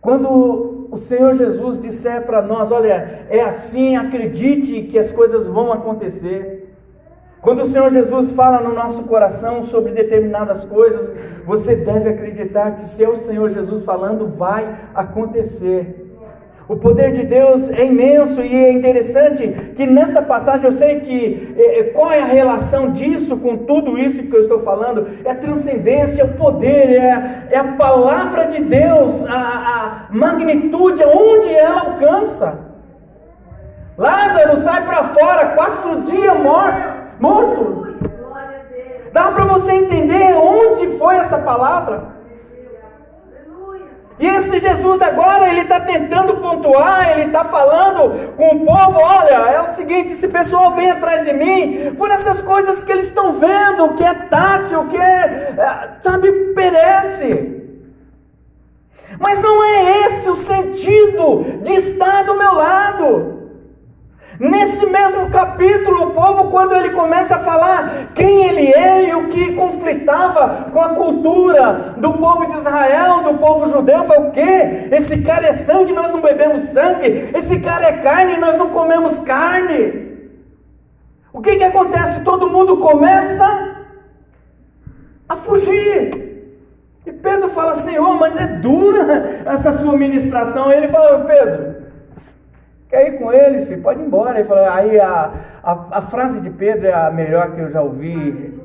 Quando 0.00 0.88
o 0.90 0.98
Senhor 0.98 1.32
Jesus 1.34 1.80
disser 1.80 2.26
para 2.26 2.42
nós: 2.42 2.70
olha, 2.70 3.26
é 3.30 3.40
assim, 3.40 3.96
acredite 3.96 4.82
que 4.82 4.98
as 4.98 5.10
coisas 5.10 5.46
vão 5.46 5.72
acontecer. 5.72 6.51
Quando 7.42 7.62
o 7.62 7.66
Senhor 7.66 7.90
Jesus 7.90 8.30
fala 8.30 8.60
no 8.60 8.72
nosso 8.72 9.02
coração 9.02 9.64
sobre 9.64 9.90
determinadas 9.90 10.64
coisas, 10.64 11.10
você 11.44 11.74
deve 11.74 12.10
acreditar 12.10 12.76
que 12.76 12.88
se 12.90 13.02
é 13.02 13.08
o 13.08 13.24
Senhor 13.24 13.50
Jesus 13.50 13.82
falando, 13.82 14.28
vai 14.28 14.76
acontecer. 14.94 16.08
O 16.68 16.76
poder 16.76 17.10
de 17.10 17.24
Deus 17.24 17.68
é 17.70 17.84
imenso 17.84 18.40
e 18.42 18.54
é 18.54 18.72
interessante 18.72 19.48
que 19.74 19.84
nessa 19.84 20.22
passagem 20.22 20.66
eu 20.66 20.72
sei 20.72 21.00
que 21.00 21.52
é, 21.58 21.80
é, 21.80 21.82
qual 21.82 22.12
é 22.12 22.20
a 22.20 22.26
relação 22.26 22.92
disso 22.92 23.36
com 23.36 23.56
tudo 23.56 23.98
isso 23.98 24.22
que 24.22 24.36
eu 24.36 24.42
estou 24.42 24.60
falando? 24.60 25.08
É 25.24 25.34
transcendência, 25.34 26.22
é 26.22 26.24
o 26.24 26.34
poder, 26.34 26.92
é, 26.92 27.48
é 27.50 27.58
a 27.58 27.72
palavra 27.72 28.44
de 28.46 28.62
Deus, 28.62 29.26
a, 29.26 29.34
a 29.34 30.06
magnitude, 30.14 31.02
onde 31.02 31.52
ela 31.52 31.80
alcança. 31.80 32.60
Lázaro 33.98 34.58
sai 34.58 34.86
para 34.86 35.02
fora, 35.08 35.46
quatro 35.56 36.02
dias 36.02 36.38
morto 36.40 37.01
morto. 37.22 37.96
Dá 39.12 39.30
para 39.30 39.44
você 39.44 39.72
entender 39.72 40.34
onde 40.34 40.98
foi 40.98 41.14
essa 41.16 41.38
palavra? 41.38 42.10
E 44.18 44.26
esse 44.26 44.58
Jesus 44.58 45.00
agora, 45.02 45.48
ele 45.48 45.62
está 45.62 45.80
tentando 45.80 46.36
pontuar, 46.36 47.10
ele 47.12 47.26
está 47.26 47.44
falando 47.44 48.34
com 48.36 48.56
o 48.56 48.66
povo: 48.66 48.98
olha, 48.98 49.50
é 49.50 49.60
o 49.62 49.68
seguinte, 49.68 50.12
esse 50.12 50.28
pessoal 50.28 50.74
vem 50.74 50.90
atrás 50.90 51.24
de 51.24 51.32
mim 51.32 51.94
por 51.96 52.10
essas 52.10 52.40
coisas 52.42 52.82
que 52.82 52.92
eles 52.92 53.06
estão 53.06 53.34
vendo, 53.34 53.94
que 53.94 54.04
é 54.04 54.14
tátil, 54.14 54.86
que 54.88 54.96
é, 54.96 55.54
é, 55.58 55.88
sabe, 56.02 56.30
perece. 56.54 57.62
Mas 59.18 59.42
não 59.42 59.62
é 59.62 60.06
esse 60.06 60.28
o 60.28 60.36
sentido 60.36 61.44
de 61.62 61.72
estar 61.72 62.24
do 62.24 62.34
meu 62.34 62.54
lado. 62.54 63.41
Nesse 64.42 64.84
mesmo 64.86 65.30
capítulo, 65.30 66.02
o 66.02 66.10
povo, 66.10 66.50
quando 66.50 66.74
ele 66.74 66.90
começa 66.90 67.36
a 67.36 67.44
falar 67.44 68.08
quem 68.12 68.44
ele 68.44 68.72
é 68.72 69.08
e 69.08 69.14
o 69.14 69.28
que 69.28 69.52
conflitava 69.52 70.68
com 70.72 70.80
a 70.80 70.88
cultura 70.96 71.94
do 71.96 72.14
povo 72.14 72.46
de 72.46 72.56
Israel, 72.56 73.22
do 73.22 73.38
povo 73.38 73.70
judeu, 73.70 74.02
fala 74.02 74.26
o 74.26 74.32
quê? 74.32 74.88
Esse 74.90 75.22
cara 75.22 75.46
é 75.46 75.52
sangue, 75.52 75.92
nós 75.92 76.10
não 76.10 76.20
bebemos 76.20 76.62
sangue. 76.70 77.30
Esse 77.32 77.60
cara 77.60 77.86
é 77.86 77.92
carne, 77.98 78.36
nós 78.36 78.58
não 78.58 78.70
comemos 78.70 79.16
carne. 79.20 80.10
O 81.32 81.40
que, 81.40 81.54
que 81.54 81.64
acontece? 81.64 82.24
Todo 82.24 82.50
mundo 82.50 82.78
começa 82.78 83.76
a 85.28 85.36
fugir. 85.36 86.32
E 87.06 87.12
Pedro 87.12 87.48
fala, 87.50 87.76
Senhor, 87.76 88.18
mas 88.18 88.36
é 88.36 88.46
dura 88.48 89.42
essa 89.46 89.72
sua 89.74 89.96
ministração. 89.96 90.72
E 90.72 90.78
ele 90.78 90.88
fala, 90.88 91.20
Pedro, 91.20 91.71
Quer 92.92 93.08
ir 93.08 93.18
com 93.18 93.32
eles, 93.32 93.64
filho? 93.64 93.80
Pode 93.80 94.02
ir 94.02 94.04
embora. 94.04 94.38
Ele 94.38 94.46
falou, 94.46 94.66
aí 94.66 95.00
a, 95.00 95.30
a, 95.64 95.78
a, 95.92 96.02
frase 96.02 96.42
de 96.42 96.50
Pedro 96.50 96.86
é 96.86 96.92
a 96.92 97.10
melhor 97.10 97.52
que 97.52 97.60
eu 97.62 97.70
já 97.70 97.80
ouvi. 97.80 98.60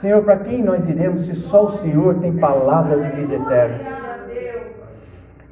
Senhor, 0.00 0.20
para 0.24 0.38
quem 0.38 0.64
nós 0.64 0.84
iremos 0.88 1.26
se 1.26 1.36
só 1.36 1.66
o 1.66 1.78
Senhor 1.78 2.16
tem 2.16 2.36
palavra 2.38 2.98
de 3.00 3.10
vida 3.10 3.36
eterna? 3.36 3.78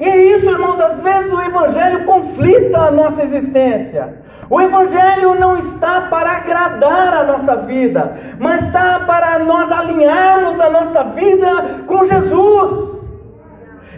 E 0.01 0.05
é 0.05 0.17
isso, 0.17 0.51
irmãos, 0.51 0.81
às 0.81 1.01
vezes 1.01 1.33
o 1.33 1.41
Evangelho 1.41 2.05
conflita 2.05 2.81
a 2.81 2.91
nossa 2.91 3.23
existência. 3.23 4.15
O 4.49 4.61
Evangelho 4.61 5.37
não 5.37 5.57
está 5.57 6.09
para 6.11 6.33
agradar 6.33 7.15
a 7.15 7.23
nossa 7.23 7.59
vida, 7.59 8.17
mas 8.41 8.65
está 8.65 9.05
para 9.07 9.39
nós 9.39 9.71
alinharmos 9.71 10.59
a 10.59 10.69
nossa 10.69 11.05
vida 11.05 11.85
com 11.87 12.03
Jesus. 12.03 12.99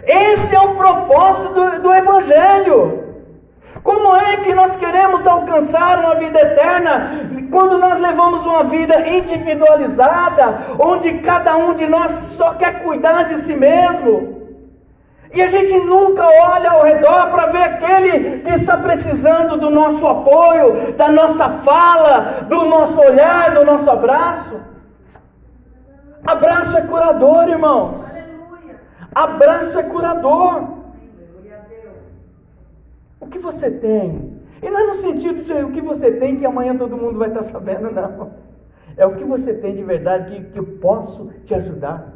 Esse 0.05 0.53
é 0.53 0.59
o 0.59 0.75
propósito 0.75 1.51
do, 1.51 1.81
do 1.81 1.93
Evangelho. 1.95 3.02
Como 3.83 4.15
é 4.15 4.37
que 4.37 4.53
nós 4.53 4.75
queremos 4.77 5.27
alcançar 5.27 5.99
uma 5.99 6.15
vida 6.15 6.39
eterna 6.39 7.11
quando 7.51 7.77
nós 7.77 7.99
levamos 7.99 8.45
uma 8.45 8.63
vida 8.63 9.07
individualizada, 9.07 10.75
onde 10.79 11.19
cada 11.19 11.55
um 11.57 11.73
de 11.73 11.85
nós 11.85 12.11
só 12.37 12.53
quer 12.53 12.81
cuidar 12.81 13.23
de 13.23 13.39
si 13.39 13.53
mesmo? 13.53 14.41
E 15.33 15.41
a 15.41 15.47
gente 15.47 15.73
nunca 15.79 16.23
olha 16.25 16.71
ao 16.71 16.83
redor 16.83 17.31
para 17.31 17.47
ver 17.47 17.63
aquele 17.63 18.39
que 18.41 18.51
está 18.51 18.77
precisando 18.77 19.57
do 19.57 19.69
nosso 19.69 20.05
apoio, 20.07 20.93
da 20.93 21.09
nossa 21.09 21.49
fala, 21.49 22.45
do 22.47 22.63
nosso 22.65 22.99
olhar, 22.99 23.51
do 23.51 23.65
nosso 23.65 23.89
abraço. 23.89 24.61
Abraço 26.25 26.77
é 26.77 26.81
curador, 26.81 27.49
irmãos. 27.49 28.05
Abraço 29.13 29.77
é 29.77 29.83
curador. 29.83 30.72
O 33.23 33.27
que 33.27 33.39
você 33.39 33.71
tem? 33.71 34.33
E 34.61 34.69
não 34.69 34.79
é 34.79 34.87
no 34.87 34.95
sentido 34.95 35.41
de 35.41 35.53
o 35.53 35.71
que 35.71 35.81
você 35.81 36.11
tem 36.11 36.35
que 36.35 36.45
amanhã 36.45 36.75
todo 36.75 36.97
mundo 36.97 37.17
vai 37.17 37.29
estar 37.29 37.43
sabendo, 37.55 37.89
não. 37.89 38.31
É 38.97 39.05
o 39.05 39.15
que 39.15 39.23
você 39.23 39.53
tem 39.53 39.75
de 39.75 39.83
verdade 39.83 40.35
que, 40.35 40.43
que 40.51 40.59
eu 40.59 40.65
posso 40.81 41.31
te 41.45 41.55
ajudar. 41.55 42.13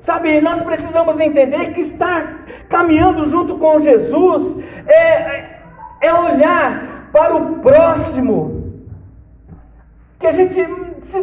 Sabe, 0.00 0.40
nós 0.40 0.62
precisamos 0.62 1.18
entender 1.18 1.72
que 1.72 1.80
estar 1.80 2.44
caminhando 2.68 3.24
junto 3.26 3.56
com 3.56 3.78
Jesus 3.78 4.54
é, 4.86 5.60
é 6.00 6.12
olhar 6.12 7.08
para 7.10 7.34
o 7.34 7.58
próximo. 7.60 8.82
Que 10.18 10.26
a 10.26 10.32
gente 10.32 10.60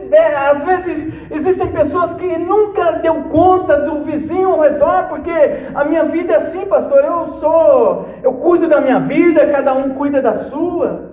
der, 0.09 0.35
às 0.35 0.63
vezes 0.63 1.31
existem 1.31 1.71
pessoas 1.71 2.13
que 2.13 2.37
nunca 2.37 2.91
deu 2.93 3.23
conta 3.23 3.77
do 3.77 4.03
vizinho 4.03 4.49
ao 4.49 4.61
redor, 4.61 5.07
porque 5.09 5.31
a 5.73 5.83
minha 5.85 6.03
vida 6.05 6.33
é 6.33 6.37
assim, 6.37 6.65
pastor. 6.65 7.03
Eu 7.03 7.33
sou, 7.35 8.09
eu 8.21 8.33
cuido 8.33 8.67
da 8.67 8.81
minha 8.81 8.99
vida, 8.99 9.47
cada 9.47 9.73
um 9.73 9.95
cuida 9.95 10.21
da 10.21 10.35
sua. 10.45 11.09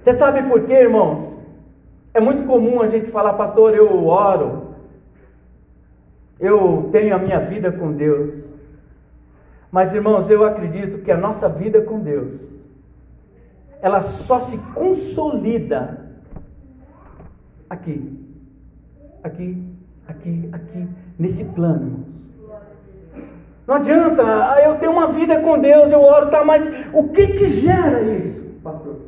Você 0.00 0.14
sabe 0.14 0.42
por 0.44 0.62
quê, 0.64 0.74
irmãos? 0.74 1.36
É 2.14 2.20
muito 2.20 2.46
comum 2.46 2.80
a 2.80 2.88
gente 2.88 3.10
falar, 3.10 3.34
pastor, 3.34 3.74
eu 3.74 4.06
oro, 4.06 4.74
eu 6.38 6.88
tenho 6.92 7.14
a 7.14 7.18
minha 7.18 7.40
vida 7.40 7.70
com 7.70 7.92
Deus. 7.92 8.34
Mas, 9.70 9.94
irmãos, 9.94 10.28
eu 10.28 10.44
acredito 10.44 10.98
que 10.98 11.10
a 11.10 11.16
nossa 11.16 11.48
vida 11.48 11.80
com 11.80 12.00
Deus 12.00 12.61
ela 13.82 14.00
só 14.02 14.38
se 14.38 14.56
consolida 14.74 16.08
aqui, 17.68 18.16
aqui, 19.24 19.62
aqui, 20.06 20.48
aqui, 20.52 20.88
nesse 21.18 21.44
plano. 21.44 22.06
Não 23.66 23.74
adianta, 23.74 24.22
ah, 24.22 24.60
eu 24.64 24.76
tenho 24.76 24.92
uma 24.92 25.08
vida 25.08 25.40
com 25.40 25.58
Deus, 25.58 25.90
eu 25.90 26.00
oro, 26.00 26.30
tá, 26.30 26.44
mas 26.44 26.70
o 26.92 27.08
que 27.08 27.26
que 27.26 27.46
gera 27.46 28.02
isso, 28.02 28.40
pastor? 28.62 29.00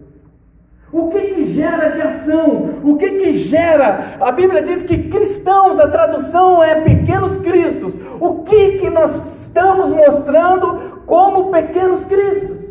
O 0.93 1.09
que 1.09 1.21
que 1.21 1.45
gera 1.53 1.89
de 1.89 2.01
ação? 2.01 2.81
O 2.85 2.97
que 2.97 3.11
que 3.13 3.31
gera? 3.33 4.17
A 4.21 4.31
Bíblia 4.31 4.63
diz 4.63 4.83
que 4.83 5.09
cristãos, 5.09 5.79
a 5.79 5.89
tradução 5.89 6.63
é 6.63 6.83
pequenos 6.83 7.37
cristos. 7.39 7.97
O 8.21 8.45
que 8.45 8.79
que 8.79 8.91
nós 8.91 9.41
estamos 9.41 9.93
mostrando 9.93 11.03
como 11.05 11.51
pequenos 11.51 12.05
cristos? 12.05 12.64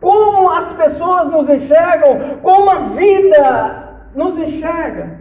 Como 0.00 0.50
as 0.50 0.72
pessoas 0.72 1.28
nos 1.28 1.48
enxergam, 1.48 2.38
como 2.42 2.70
a 2.70 2.78
vida 2.78 4.08
nos 4.14 4.38
enxerga. 4.38 5.20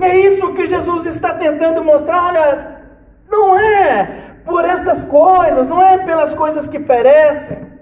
É 0.00 0.16
isso 0.16 0.52
que 0.54 0.66
Jesus 0.66 1.06
está 1.06 1.34
tentando 1.34 1.84
mostrar. 1.84 2.26
Olha, 2.26 2.80
não 3.28 3.56
é 3.56 4.24
por 4.44 4.64
essas 4.64 5.04
coisas, 5.04 5.68
não 5.68 5.82
é 5.82 5.98
pelas 5.98 6.34
coisas 6.34 6.66
que 6.68 6.78
perecem. 6.78 7.74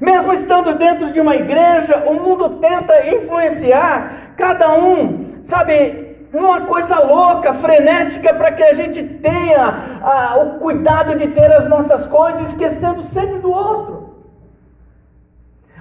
Mesmo 0.00 0.32
estando 0.32 0.76
dentro 0.76 1.12
de 1.12 1.20
uma 1.20 1.36
igreja, 1.36 2.04
o 2.06 2.14
mundo 2.14 2.58
tenta 2.58 3.06
influenciar 3.06 4.34
cada 4.36 4.72
um, 4.72 5.40
sabe, 5.44 6.09
uma 6.32 6.60
coisa 6.62 6.98
louca, 7.00 7.52
frenética, 7.54 8.32
para 8.34 8.52
que 8.52 8.62
a 8.62 8.74
gente 8.74 9.02
tenha 9.02 10.00
ah, 10.02 10.38
o 10.40 10.58
cuidado 10.60 11.16
de 11.16 11.28
ter 11.28 11.52
as 11.52 11.68
nossas 11.68 12.06
coisas, 12.06 12.50
esquecendo 12.50 13.02
sempre 13.02 13.38
do 13.38 13.50
outro. 13.50 14.00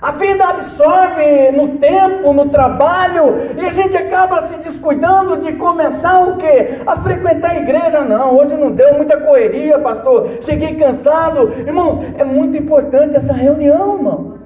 A 0.01 0.11
vida 0.11 0.45
absorve 0.45 1.51
no 1.51 1.77
tempo, 1.77 2.31
no 2.31 2.47
trabalho, 2.47 3.53
e 3.57 3.65
a 3.65 3.69
gente 3.69 3.97
acaba 3.97 4.47
se 4.47 4.55
descuidando 4.57 5.37
de 5.37 5.51
começar 5.53 6.21
o 6.21 6.37
quê? 6.37 6.79
A 6.87 6.95
frequentar 6.95 7.51
a 7.51 7.57
igreja. 7.57 7.99
Não, 8.01 8.37
hoje 8.37 8.55
não 8.55 8.71
deu 8.71 8.95
muita 8.95 9.19
correria, 9.19 9.77
pastor. 9.79 10.37
Cheguei 10.41 10.75
cansado. 10.75 11.51
Irmãos, 11.51 11.99
é 12.17 12.23
muito 12.23 12.55
importante 12.55 13.17
essa 13.17 13.33
reunião, 13.33 13.97
irmãos. 13.97 14.39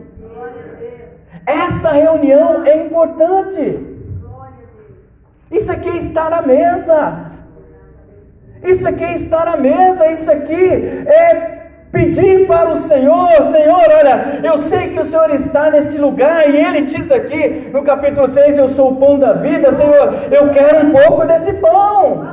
Essa 1.45 1.91
reunião 1.91 2.65
é 2.65 2.77
importante. 2.77 3.92
Isso 5.53 5.71
aqui 5.71 5.89
é 5.89 5.97
estar 5.97 6.33
à 6.33 6.41
mesa. 6.41 7.31
Isso 8.63 8.87
aqui 8.87 9.03
é 9.03 9.15
estar 9.15 9.47
à 9.47 9.55
mesa. 9.55 10.07
Isso 10.07 10.29
aqui 10.29 10.65
é 11.07 11.63
pedir 11.93 12.47
para 12.47 12.69
o 12.71 12.77
Senhor, 12.77 13.29
Senhor, 13.51 13.85
olha, 13.99 14.39
eu 14.43 14.57
sei 14.57 14.89
que 14.89 14.99
o 14.99 15.05
Senhor 15.05 15.29
está 15.29 15.69
neste 15.69 15.95
lugar, 15.95 16.49
e 16.49 16.57
Ele 16.57 16.81
diz 16.81 17.11
aqui 17.11 17.69
no 17.71 17.83
capítulo 17.83 18.33
6: 18.33 18.57
Eu 18.57 18.69
sou 18.69 18.93
o 18.93 18.95
pão 18.95 19.19
da 19.19 19.33
vida, 19.33 19.71
Senhor, 19.71 20.11
eu 20.31 20.49
quero 20.49 20.87
um 20.87 20.91
pouco 20.91 21.25
desse 21.27 21.53
pão. 21.53 22.27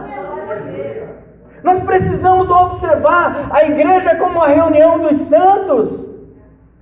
Nós 1.63 1.79
precisamos 1.83 2.49
observar 2.49 3.49
a 3.51 3.65
igreja 3.65 4.17
como 4.17 4.43
a 4.43 4.49
reunião 4.49 4.99
dos 4.99 5.19
santos. 5.29 6.09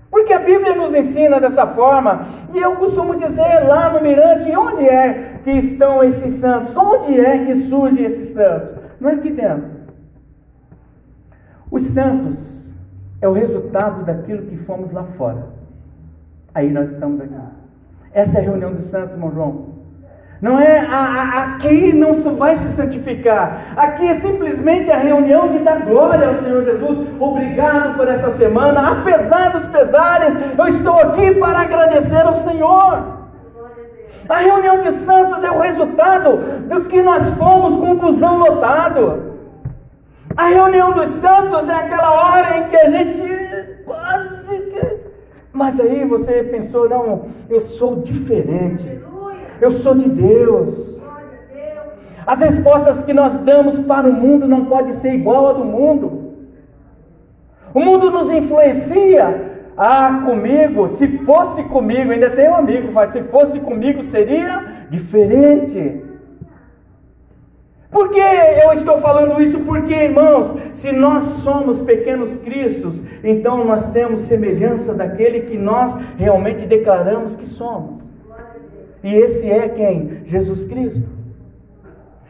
Porque 0.08 0.32
a 0.32 0.38
Bíblia 0.38 0.74
nos 0.74 0.94
ensina 0.94 1.38
dessa 1.38 1.66
forma, 1.66 2.26
e 2.54 2.58
eu 2.58 2.76
costumo 2.76 3.16
dizer 3.16 3.66
lá 3.66 3.90
no 3.90 4.00
Mirante, 4.00 4.50
onde 4.56 4.88
é 4.88 5.37
que 5.48 5.58
estão 5.58 6.04
esses 6.04 6.34
santos? 6.34 6.76
Onde 6.76 7.18
é 7.18 7.46
que 7.46 7.54
surgem 7.68 8.04
esses 8.04 8.34
santos? 8.34 8.76
Não 9.00 9.08
é 9.08 9.14
aqui 9.14 9.32
dentro. 9.32 9.78
Os 11.70 11.82
santos 11.84 12.70
é 13.20 13.26
o 13.26 13.32
resultado 13.32 14.04
daquilo 14.04 14.42
que 14.42 14.58
fomos 14.58 14.92
lá 14.92 15.04
fora. 15.16 15.46
Aí 16.54 16.70
nós 16.70 16.90
estamos 16.92 17.20
aqui. 17.20 17.34
Essa 18.12 18.38
é 18.38 18.40
a 18.40 18.44
reunião 18.44 18.74
dos 18.74 18.84
santos, 18.86 19.12
irmão 19.12 19.32
João. 19.32 19.78
Não 20.40 20.60
é 20.60 20.80
a, 20.80 20.98
a, 20.98 21.44
aqui 21.44 21.92
não 21.94 22.14
vai 22.36 22.56
se 22.58 22.68
santificar. 22.68 23.72
Aqui 23.76 24.06
é 24.06 24.14
simplesmente 24.14 24.90
a 24.90 24.98
reunião 24.98 25.48
de 25.48 25.60
dar 25.60 25.84
glória 25.86 26.28
ao 26.28 26.34
Senhor 26.34 26.64
Jesus. 26.64 27.08
Obrigado 27.18 27.96
por 27.96 28.06
essa 28.06 28.30
semana. 28.32 29.00
Apesar 29.00 29.50
dos 29.50 29.66
pesares, 29.66 30.36
eu 30.56 30.66
estou 30.68 30.94
aqui 31.00 31.34
para 31.34 31.60
agradecer 31.60 32.20
ao 32.20 32.36
Senhor. 32.36 33.17
A 34.28 34.36
reunião 34.38 34.80
de 34.80 34.92
santos 34.92 35.42
é 35.42 35.50
o 35.50 35.60
resultado 35.60 36.36
do 36.68 36.84
que 36.84 37.00
nós 37.02 37.30
fomos 37.30 37.76
com 37.76 37.92
o 37.92 37.94
busão 37.96 38.38
lotado. 38.38 39.34
A 40.36 40.48
reunião 40.48 40.92
dos 40.92 41.08
santos 41.08 41.68
é 41.68 41.74
aquela 41.74 42.10
hora 42.10 42.58
em 42.58 42.68
que 42.68 42.76
a 42.76 42.90
gente 42.90 43.22
quase 43.84 44.60
que. 44.70 44.98
Mas 45.52 45.80
aí 45.80 46.04
você 46.04 46.44
pensou, 46.44 46.88
não, 46.88 47.26
eu 47.48 47.60
sou 47.60 47.96
diferente 47.96 48.98
eu 49.60 49.70
sou 49.72 49.94
de 49.94 50.08
Deus. 50.08 50.98
As 52.26 52.40
respostas 52.40 53.02
que 53.02 53.12
nós 53.12 53.36
damos 53.38 53.78
para 53.78 54.08
o 54.08 54.12
mundo 54.12 54.46
não 54.46 54.66
pode 54.66 54.94
ser 54.96 55.14
igual 55.14 55.48
a 55.48 55.52
do 55.52 55.64
mundo. 55.64 56.34
O 57.72 57.80
mundo 57.80 58.10
nos 58.10 58.30
influencia. 58.30 59.57
Ah, 59.80 60.22
comigo, 60.24 60.88
se 60.88 61.06
fosse 61.18 61.62
comigo, 61.62 62.10
ainda 62.10 62.30
tem 62.30 62.50
um 62.50 62.56
amigo, 62.56 62.90
mas 62.92 63.12
se 63.12 63.22
fosse 63.22 63.60
comigo 63.60 64.02
seria 64.02 64.86
diferente. 64.90 66.02
Por 67.88 68.10
que 68.10 68.18
eu 68.18 68.72
estou 68.72 68.98
falando 68.98 69.40
isso? 69.40 69.60
Porque, 69.60 69.94
irmãos, 69.94 70.52
se 70.74 70.90
nós 70.90 71.22
somos 71.44 71.80
pequenos 71.80 72.34
cristos, 72.36 73.00
então 73.22 73.64
nós 73.64 73.86
temos 73.92 74.22
semelhança 74.22 74.92
daquele 74.92 75.42
que 75.42 75.56
nós 75.56 75.96
realmente 76.18 76.66
declaramos 76.66 77.36
que 77.36 77.46
somos. 77.46 78.02
E 79.02 79.14
esse 79.14 79.48
é 79.48 79.68
quem? 79.68 80.22
Jesus 80.26 80.64
Cristo. 80.64 81.08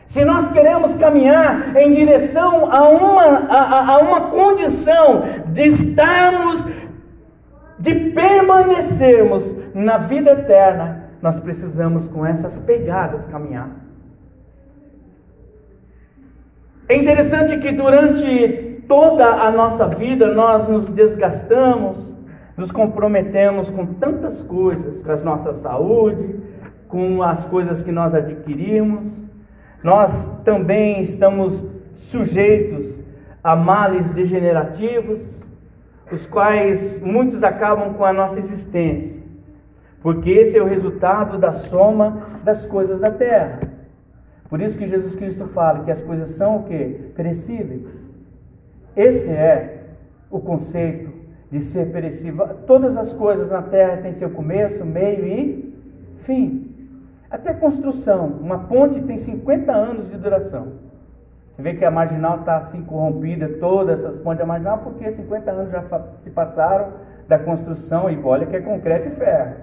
Se 0.06 0.24
nós 0.24 0.50
queremos 0.52 0.94
caminhar 0.96 1.74
em 1.76 1.90
direção 1.90 2.70
a 2.70 2.88
uma, 2.88 3.22
a, 3.22 3.94
a 3.94 3.98
uma 3.98 4.20
condição 4.30 5.22
de 5.46 5.66
estarmos, 5.66 6.64
de 7.78 7.94
permanecermos 8.10 9.54
na 9.74 9.98
vida 9.98 10.32
eterna, 10.32 11.10
nós 11.22 11.38
precisamos 11.40 12.06
com 12.06 12.24
essas 12.24 12.58
pegadas 12.58 13.26
caminhar. 13.26 13.70
É 16.88 16.96
interessante 16.96 17.58
que 17.58 17.70
durante 17.70 18.82
toda 18.88 19.26
a 19.26 19.50
nossa 19.50 19.86
vida 19.86 20.32
nós 20.32 20.66
nos 20.66 20.88
desgastamos, 20.88 22.14
nos 22.56 22.72
comprometemos 22.72 23.68
com 23.68 23.86
tantas 23.86 24.42
coisas, 24.42 25.02
com 25.02 25.12
a 25.12 25.16
nossa 25.16 25.52
saúde, 25.52 26.40
com 26.88 27.22
as 27.22 27.44
coisas 27.44 27.82
que 27.82 27.92
nós 27.92 28.14
adquirimos. 28.14 29.14
Nós 29.84 30.24
também 30.44 31.02
estamos 31.02 31.64
sujeitos 31.94 32.98
a 33.44 33.54
males 33.54 34.08
degenerativos, 34.10 35.20
os 36.10 36.26
quais 36.26 37.00
muitos 37.00 37.42
acabam 37.42 37.94
com 37.94 38.04
a 38.04 38.12
nossa 38.12 38.38
existência, 38.38 39.22
porque 40.00 40.30
esse 40.30 40.56
é 40.56 40.62
o 40.62 40.66
resultado 40.66 41.38
da 41.38 41.52
soma 41.52 42.40
das 42.44 42.64
coisas 42.64 43.00
da 43.00 43.10
terra. 43.10 43.60
Por 44.48 44.60
isso 44.62 44.78
que 44.78 44.86
Jesus 44.86 45.14
Cristo 45.14 45.46
fala 45.46 45.84
que 45.84 45.90
as 45.90 46.00
coisas 46.02 46.30
são 46.30 46.56
o 46.56 46.62
que? 46.64 47.12
Perecíveis. 47.14 48.08
Esse 48.96 49.28
é 49.28 49.84
o 50.30 50.40
conceito 50.40 51.12
de 51.50 51.60
ser 51.60 51.92
perecível. 51.92 52.48
Todas 52.66 52.96
as 52.96 53.12
coisas 53.12 53.50
na 53.50 53.62
terra 53.62 53.98
têm 53.98 54.12
seu 54.14 54.30
começo, 54.30 54.84
meio 54.84 55.26
e 55.26 55.74
fim. 56.20 56.68
Até 57.30 57.52
construção, 57.52 58.38
uma 58.40 58.60
ponte 58.60 59.02
tem 59.02 59.18
50 59.18 59.70
anos 59.70 60.10
de 60.10 60.16
duração. 60.16 60.72
Você 61.58 61.62
vê 61.62 61.74
que 61.74 61.84
a 61.84 61.90
marginal 61.90 62.38
está 62.38 62.58
assim 62.58 62.84
corrompida, 62.84 63.48
todas 63.58 63.98
essas 63.98 64.16
pontes 64.20 64.38
da 64.38 64.46
marginal, 64.46 64.78
porque 64.78 65.10
50 65.10 65.50
anos 65.50 65.72
já 65.72 65.82
se 66.22 66.30
passaram 66.30 66.92
da 67.26 67.36
construção, 67.36 68.08
e 68.08 68.16
olha 68.22 68.46
que 68.46 68.54
é 68.54 68.60
concreto 68.60 69.08
e 69.08 69.16
ferro. 69.16 69.56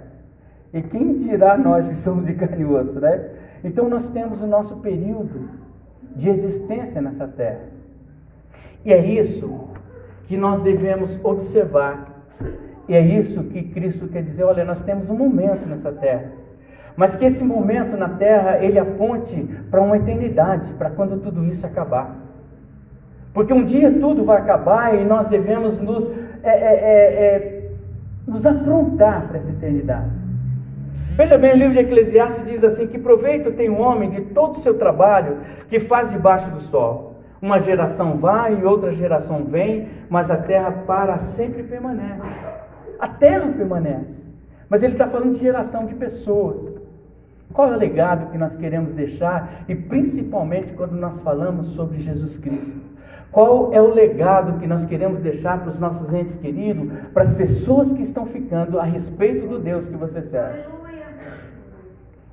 E 0.74 0.82
quem 0.82 1.14
dirá 1.20 1.58
nós 1.58 1.88
que 1.88 1.96
somos 1.96 2.26
de 2.26 2.34
carne 2.34 2.64
e 2.64 2.66
osso, 2.66 3.00
né? 3.00 3.30
Então 3.64 3.88
nós 3.88 4.10
temos 4.10 4.42
o 4.42 4.46
nosso 4.46 4.76
período 4.82 5.50
de 6.14 6.28
existência 6.28 7.02
nessa 7.02 7.30
terra. 7.30 7.62
E 8.84 8.92
é 8.92 9.00
isso 9.00 9.70
que 10.26 10.36
nós 10.36 10.60
devemos 10.60 11.18
observar. 11.24 12.26
E 12.90 12.94
é 12.94 13.00
isso 13.00 13.42
que 13.46 13.64
Cristo 13.70 14.10
quer 14.10 14.22
dizer: 14.22 14.44
olha, 14.44 14.66
nós 14.66 14.82
temos 14.82 15.10
um 15.10 15.16
momento 15.16 15.66
nessa 15.66 15.94
terra 15.94 16.30
mas 16.96 17.16
que 17.16 17.26
esse 17.26 17.44
momento 17.44 17.98
na 17.98 18.10
terra 18.10 18.64
ele 18.64 18.80
aponte 18.80 19.36
para 19.70 19.82
uma 19.82 19.98
eternidade, 19.98 20.74
para 20.74 20.90
quando 20.90 21.20
tudo 21.20 21.46
isso 21.46 21.66
acabar. 21.66 22.16
Porque 23.34 23.54
um 23.54 23.66
dia 23.66 23.92
tudo 23.92 24.24
vai 24.24 24.38
acabar 24.38 24.96
e 24.96 25.04
nós 25.04 25.28
devemos 25.28 25.78
nos, 25.80 26.10
é, 26.42 26.50
é, 26.50 26.52
é, 26.52 27.26
é 27.26 27.72
nos 28.26 28.46
aprontar 28.46 29.28
para 29.28 29.40
essa 29.40 29.50
eternidade. 29.50 30.10
Veja 31.16 31.38
bem, 31.38 31.54
o 31.54 31.58
livro 31.58 31.74
de 31.74 31.80
Eclesiastes 31.80 32.50
diz 32.50 32.64
assim: 32.64 32.88
que 32.88 32.98
proveito 32.98 33.52
tem 33.52 33.70
o 33.70 33.80
homem 33.80 34.10
de 34.10 34.22
todo 34.22 34.56
o 34.56 34.60
seu 34.60 34.78
trabalho 34.78 35.38
que 35.70 35.80
faz 35.80 36.12
debaixo 36.12 36.50
do 36.50 36.60
sol. 36.62 37.16
Uma 37.42 37.60
geração 37.60 38.18
vai 38.18 38.60
e 38.60 38.64
outra 38.64 38.92
geração 38.92 39.46
vem, 39.46 39.88
mas 40.10 40.32
a 40.32 40.38
terra 40.38 40.72
para 40.72 41.18
sempre 41.20 41.64
permanece. 41.64 42.22
A 43.00 43.08
terra 43.08 43.48
permanece. 43.56 44.26
Mas 44.70 44.82
ele 44.82 44.94
está 44.94 45.08
falando 45.08 45.34
de 45.34 45.40
geração 45.40 45.86
de 45.86 45.94
pessoas. 45.94 46.75
Qual 47.56 47.72
é 47.72 47.76
o 47.78 47.80
legado 47.80 48.32
que 48.32 48.38
nós 48.38 48.54
queremos 48.54 48.91
deixar 48.91 49.63
e 49.70 49.74
principalmente 49.74 50.74
quando 50.74 50.91
nós 50.91 51.22
falamos 51.22 51.68
sobre 51.68 52.00
Jesus 52.00 52.38
Cristo? 52.38 52.82
Qual 53.32 53.74
é 53.74 53.82
o 53.82 53.94
legado 53.94 54.60
que 54.60 54.68
nós 54.68 54.84
queremos 54.84 55.22
deixar 55.22 55.62
para 55.62 55.70
os 55.70 55.80
nossos 55.80 56.13
entes 56.13 56.36
queridos, 56.36 56.89
para 57.13 57.24
as 57.24 57.32
pessoas 57.32 57.94
que 57.94 58.02
estão 58.02 58.26
ficando 58.26 58.78
a 58.78 58.84
respeito 58.84 59.48
do 59.48 59.58
Deus 59.58 59.88
que 59.88 59.96
você 59.96 60.22
serve? 60.22 60.63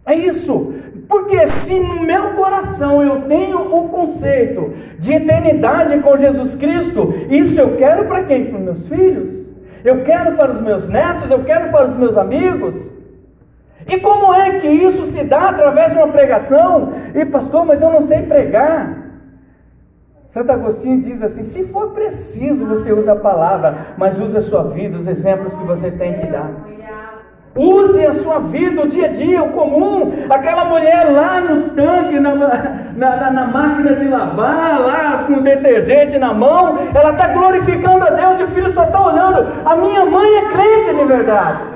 É 0.04 0.16
isso, 0.16 0.74
porque 1.08 1.46
se 1.46 1.78
no 1.78 2.02
meu 2.02 2.35
coração 2.35 3.00
eu 3.00 3.22
tenho 3.22 3.58
o 3.61 3.88
conceito 3.90 4.74
de 4.98 5.12
eternidade 5.12 6.00
com 6.00 6.18
Jesus 6.18 6.56
Cristo, 6.56 7.14
isso 7.30 7.61
eu 7.61 7.76
quero 7.76 8.08
para 8.08 8.24
quem? 8.24 8.46
Para 8.46 8.58
os 8.58 8.64
meus 8.64 8.88
filhos? 8.88 9.46
Eu 9.85 10.02
quero 10.02 10.37
para 10.37 10.50
os 10.50 10.61
meus 10.61 10.88
netos? 10.88 11.30
Eu 11.30 11.44
quero 11.44 11.70
para 11.70 11.90
os 11.90 11.96
meus 11.96 12.16
amigos? 12.16 12.91
E 13.86 13.98
como 13.98 14.32
é 14.32 14.60
que 14.60 14.68
isso 14.68 15.06
se 15.06 15.22
dá 15.24 15.50
através 15.50 15.92
de 15.92 15.98
uma 15.98 16.08
pregação? 16.08 16.92
E 17.14 17.24
pastor, 17.24 17.64
mas 17.64 17.80
eu 17.80 17.90
não 17.90 18.02
sei 18.02 18.22
pregar. 18.22 19.02
Santo 20.28 20.50
Agostinho 20.50 21.02
diz 21.02 21.22
assim: 21.22 21.42
se 21.42 21.64
for 21.64 21.90
preciso, 21.90 22.64
você 22.64 22.92
usa 22.92 23.12
a 23.12 23.16
palavra, 23.16 23.94
mas 23.98 24.18
use 24.18 24.36
a 24.36 24.40
sua 24.40 24.64
vida, 24.64 24.96
os 24.96 25.06
exemplos 25.06 25.54
que 25.54 25.64
você 25.64 25.90
tem 25.90 26.14
que 26.14 26.26
dar. 26.26 26.50
Use 27.54 28.06
a 28.06 28.14
sua 28.14 28.38
vida, 28.38 28.80
o 28.80 28.88
dia 28.88 29.06
a 29.06 29.08
dia, 29.08 29.42
o 29.42 29.50
comum. 29.50 30.10
Aquela 30.30 30.64
mulher 30.64 31.04
lá 31.12 31.38
no 31.38 31.68
tanque, 31.70 32.18
na, 32.18 32.34
na, 32.34 33.16
na, 33.16 33.30
na 33.30 33.46
máquina 33.46 33.94
de 33.94 34.08
lavar, 34.08 34.80
lá 34.80 35.24
com 35.24 35.42
detergente 35.42 36.18
na 36.18 36.32
mão, 36.32 36.78
ela 36.94 37.10
está 37.10 37.28
glorificando 37.28 38.04
a 38.04 38.10
Deus 38.10 38.40
e 38.40 38.44
o 38.44 38.48
filho 38.48 38.72
só 38.72 38.84
está 38.84 39.06
olhando. 39.06 39.46
A 39.66 39.76
minha 39.76 40.04
mãe 40.06 40.34
é 40.34 40.48
crente 40.48 40.94
de 40.94 41.04
verdade. 41.04 41.71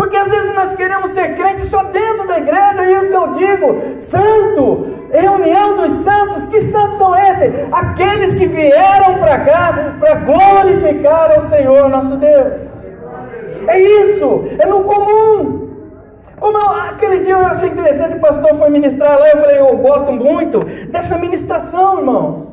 Porque 0.00 0.16
às 0.16 0.30
vezes 0.30 0.54
nós 0.54 0.72
queremos 0.72 1.10
ser 1.10 1.36
crentes 1.36 1.68
só 1.68 1.82
dentro 1.82 2.26
da 2.26 2.38
igreja, 2.38 2.86
e 2.86 2.98
o 3.00 3.08
que 3.08 3.14
eu 3.14 3.26
digo, 3.32 3.98
santo, 3.98 4.96
reunião 5.12 5.76
dos 5.76 5.90
santos, 5.90 6.46
que 6.46 6.62
santos 6.62 6.96
são 6.96 7.14
esses? 7.14 7.52
Aqueles 7.70 8.34
que 8.34 8.46
vieram 8.46 9.18
para 9.18 9.40
cá 9.40 9.96
para 10.00 10.14
glorificar 10.14 11.32
ao 11.36 11.44
Senhor 11.44 11.90
nosso 11.90 12.16
Deus. 12.16 12.62
É 13.68 13.78
isso, 13.78 14.44
é 14.58 14.64
no 14.64 14.84
comum. 14.84 15.68
Como 16.38 16.56
eu, 16.56 16.70
aquele 16.70 17.18
dia 17.18 17.34
eu 17.34 17.44
achei 17.44 17.68
interessante, 17.68 18.16
o 18.16 18.20
pastor 18.20 18.56
foi 18.56 18.70
ministrar 18.70 19.18
lá, 19.18 19.28
eu 19.28 19.38
falei, 19.38 19.58
eu 19.58 19.76
gosto 19.76 20.12
muito 20.12 20.60
dessa 20.90 21.18
ministração, 21.18 21.98
irmãos. 21.98 22.48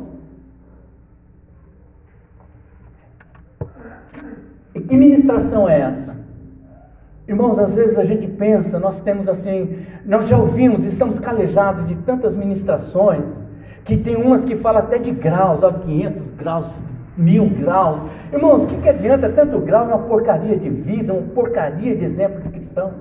E 4.75 4.81
que 4.81 4.97
ministração 4.97 5.69
é 5.69 5.79
essa? 5.79 6.26
Irmãos, 7.27 7.59
às 7.59 7.73
vezes 7.75 7.97
a 7.97 8.05
gente 8.05 8.25
pensa, 8.25 8.79
nós 8.79 9.01
temos 9.01 9.27
assim, 9.27 9.85
nós 10.05 10.27
já 10.27 10.37
ouvimos, 10.37 10.85
estamos 10.85 11.19
calejados 11.19 11.85
de 11.85 11.95
tantas 11.95 12.37
ministrações, 12.37 13.25
que 13.83 13.97
tem 13.97 14.15
umas 14.15 14.45
que 14.45 14.55
falam 14.55 14.81
até 14.81 14.97
de 14.97 15.11
graus, 15.11 15.61
ó, 15.61 15.71
500 15.71 16.31
graus, 16.31 16.79
mil 17.17 17.49
graus. 17.49 18.01
Irmãos, 18.31 18.63
o 18.63 18.67
que, 18.67 18.77
que 18.77 18.87
adianta 18.87 19.27
tanto 19.29 19.59
grau? 19.59 19.89
É 19.89 19.95
uma 19.95 20.07
porcaria 20.07 20.57
de 20.57 20.69
vida, 20.69 21.13
uma 21.13 21.27
porcaria 21.33 21.97
de 21.97 22.05
exemplo 22.05 22.41
de 22.41 22.49
cristão. 22.49 22.93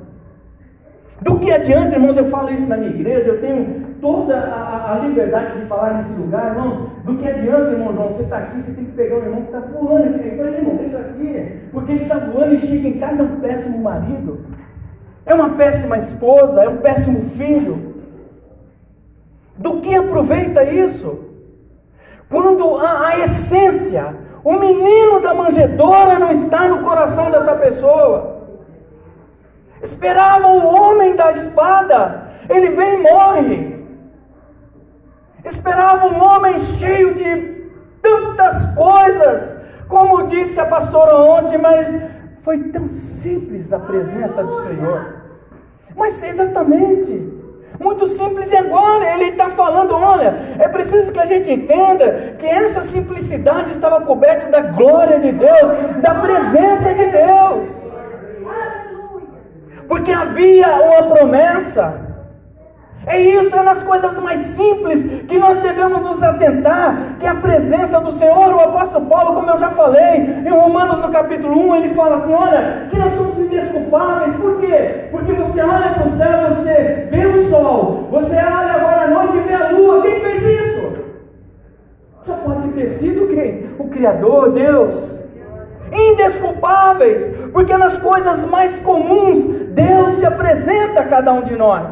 Do 1.20 1.38
que 1.38 1.50
adianta, 1.50 1.94
irmãos, 1.94 2.16
eu 2.16 2.26
falo 2.26 2.52
isso 2.52 2.66
na 2.66 2.76
minha 2.76 2.90
igreja, 2.90 3.28
eu 3.28 3.40
tenho 3.40 3.86
toda 4.00 4.36
a, 4.36 4.92
a 4.92 4.98
liberdade 4.98 5.60
de 5.60 5.66
falar 5.66 5.94
nesse 5.94 6.12
lugar, 6.12 6.54
irmãos. 6.54 6.90
Do 7.04 7.16
que 7.16 7.26
adianta, 7.26 7.72
irmão 7.72 7.94
João, 7.94 8.08
você 8.08 8.22
está 8.22 8.38
aqui, 8.38 8.60
você 8.60 8.72
tem 8.72 8.84
que 8.84 8.92
pegar 8.92 9.16
o 9.16 9.22
irmão 9.22 9.42
que 9.42 9.46
está 9.46 9.60
voando 9.60 10.04
aqui. 10.04 10.30
Deixa 10.78 10.98
aqui, 10.98 11.60
porque 11.72 11.92
ele 11.92 12.02
está 12.02 12.18
voando 12.18 12.54
e 12.54 12.58
chega 12.58 12.88
em 12.88 12.98
casa, 12.98 13.22
é 13.22 13.24
um 13.24 13.40
péssimo 13.40 13.78
marido, 13.78 14.40
é 15.24 15.34
uma 15.34 15.50
péssima 15.50 15.96
esposa, 15.98 16.62
é 16.62 16.68
um 16.68 16.78
péssimo 16.78 17.30
filho. 17.30 17.94
Do 19.56 19.80
que 19.80 19.94
aproveita 19.94 20.64
isso? 20.64 21.18
Quando 22.28 22.76
a, 22.76 23.08
a 23.08 23.18
essência, 23.20 24.14
o 24.44 24.52
menino 24.52 25.20
da 25.20 25.32
manjedoura 25.32 26.18
não 26.18 26.30
está 26.30 26.68
no 26.68 26.80
coração 26.80 27.30
dessa 27.30 27.54
pessoa. 27.54 28.35
Esperavam 29.86 30.58
o 30.58 30.74
homem 30.74 31.14
da 31.14 31.30
espada, 31.30 32.22
ele 32.48 32.70
vem 32.70 32.94
e 32.94 33.02
morre. 33.02 33.86
Esperavam 35.44 36.10
um 36.10 36.24
homem 36.24 36.58
cheio 36.58 37.14
de 37.14 37.70
tantas 38.02 38.66
coisas, 38.74 39.54
como 39.88 40.26
disse 40.26 40.58
a 40.58 40.66
pastora 40.66 41.16
ontem, 41.16 41.56
mas 41.56 41.86
foi 42.42 42.58
tão 42.64 42.90
simples 42.90 43.72
a 43.72 43.78
presença 43.78 44.42
do 44.42 44.54
Senhor. 44.64 45.22
Mas 45.94 46.20
exatamente, 46.20 47.32
muito 47.78 48.08
simples 48.08 48.50
e 48.50 48.56
agora 48.56 49.14
ele 49.14 49.26
está 49.26 49.50
falando: 49.50 49.94
olha, 49.94 50.34
é 50.58 50.66
preciso 50.66 51.12
que 51.12 51.20
a 51.20 51.26
gente 51.26 51.48
entenda 51.48 52.34
que 52.40 52.46
essa 52.46 52.82
simplicidade 52.82 53.70
estava 53.70 54.00
coberta 54.00 54.50
da 54.50 54.62
glória 54.62 55.20
de 55.20 55.30
Deus, 55.30 56.00
da 56.02 56.12
presença 56.16 56.92
de 56.92 57.06
Deus 57.06 57.85
porque 59.88 60.12
havia 60.12 60.68
uma 60.76 61.14
promessa. 61.14 62.06
É 63.06 63.20
isso, 63.20 63.54
é 63.54 63.62
nas 63.62 63.80
coisas 63.84 64.18
mais 64.18 64.40
simples 64.46 65.22
que 65.28 65.38
nós 65.38 65.60
devemos 65.60 66.02
nos 66.02 66.20
atentar, 66.20 67.16
que 67.20 67.26
a 67.26 67.36
presença 67.36 68.00
do 68.00 68.10
Senhor, 68.10 68.52
o 68.52 68.58
apóstolo 68.58 69.06
Paulo, 69.06 69.34
como 69.34 69.48
eu 69.48 69.58
já 69.58 69.70
falei, 69.70 70.42
em 70.44 70.48
Romanos 70.48 71.00
no 71.00 71.08
capítulo 71.10 71.68
1, 71.68 71.76
ele 71.76 71.94
fala 71.94 72.16
assim: 72.16 72.34
olha, 72.34 72.88
que 72.90 72.98
nós 72.98 73.12
somos 73.14 73.38
indesculpáveis, 73.38 74.34
por 74.34 74.58
quê? 74.58 75.04
Porque 75.12 75.32
você 75.34 75.60
olha 75.60 75.90
para 75.90 76.02
o 76.02 76.16
céu, 76.16 76.48
você 76.48 77.08
vê 77.08 77.26
o 77.26 77.48
sol, 77.48 78.08
você 78.10 78.34
olha 78.34 78.72
agora 78.72 79.02
à 79.02 79.06
noite 79.06 79.36
e 79.36 79.40
vê 79.40 79.54
a 79.54 79.70
lua, 79.70 80.02
quem 80.02 80.20
fez 80.20 80.42
isso? 80.42 80.96
Só 82.26 82.34
pode 82.34 82.68
ter 82.70 82.86
sido 82.86 83.28
quem? 83.28 83.70
O 83.78 83.88
Criador, 83.88 84.50
Deus 84.50 85.16
indesculpáveis, 85.92 87.22
porque 87.52 87.76
nas 87.76 87.96
coisas 87.98 88.44
mais 88.46 88.78
comuns 88.80 89.65
Deus 89.76 90.18
se 90.18 90.24
apresenta 90.24 91.00
a 91.00 91.06
cada 91.06 91.34
um 91.34 91.42
de 91.42 91.54
nós. 91.54 91.86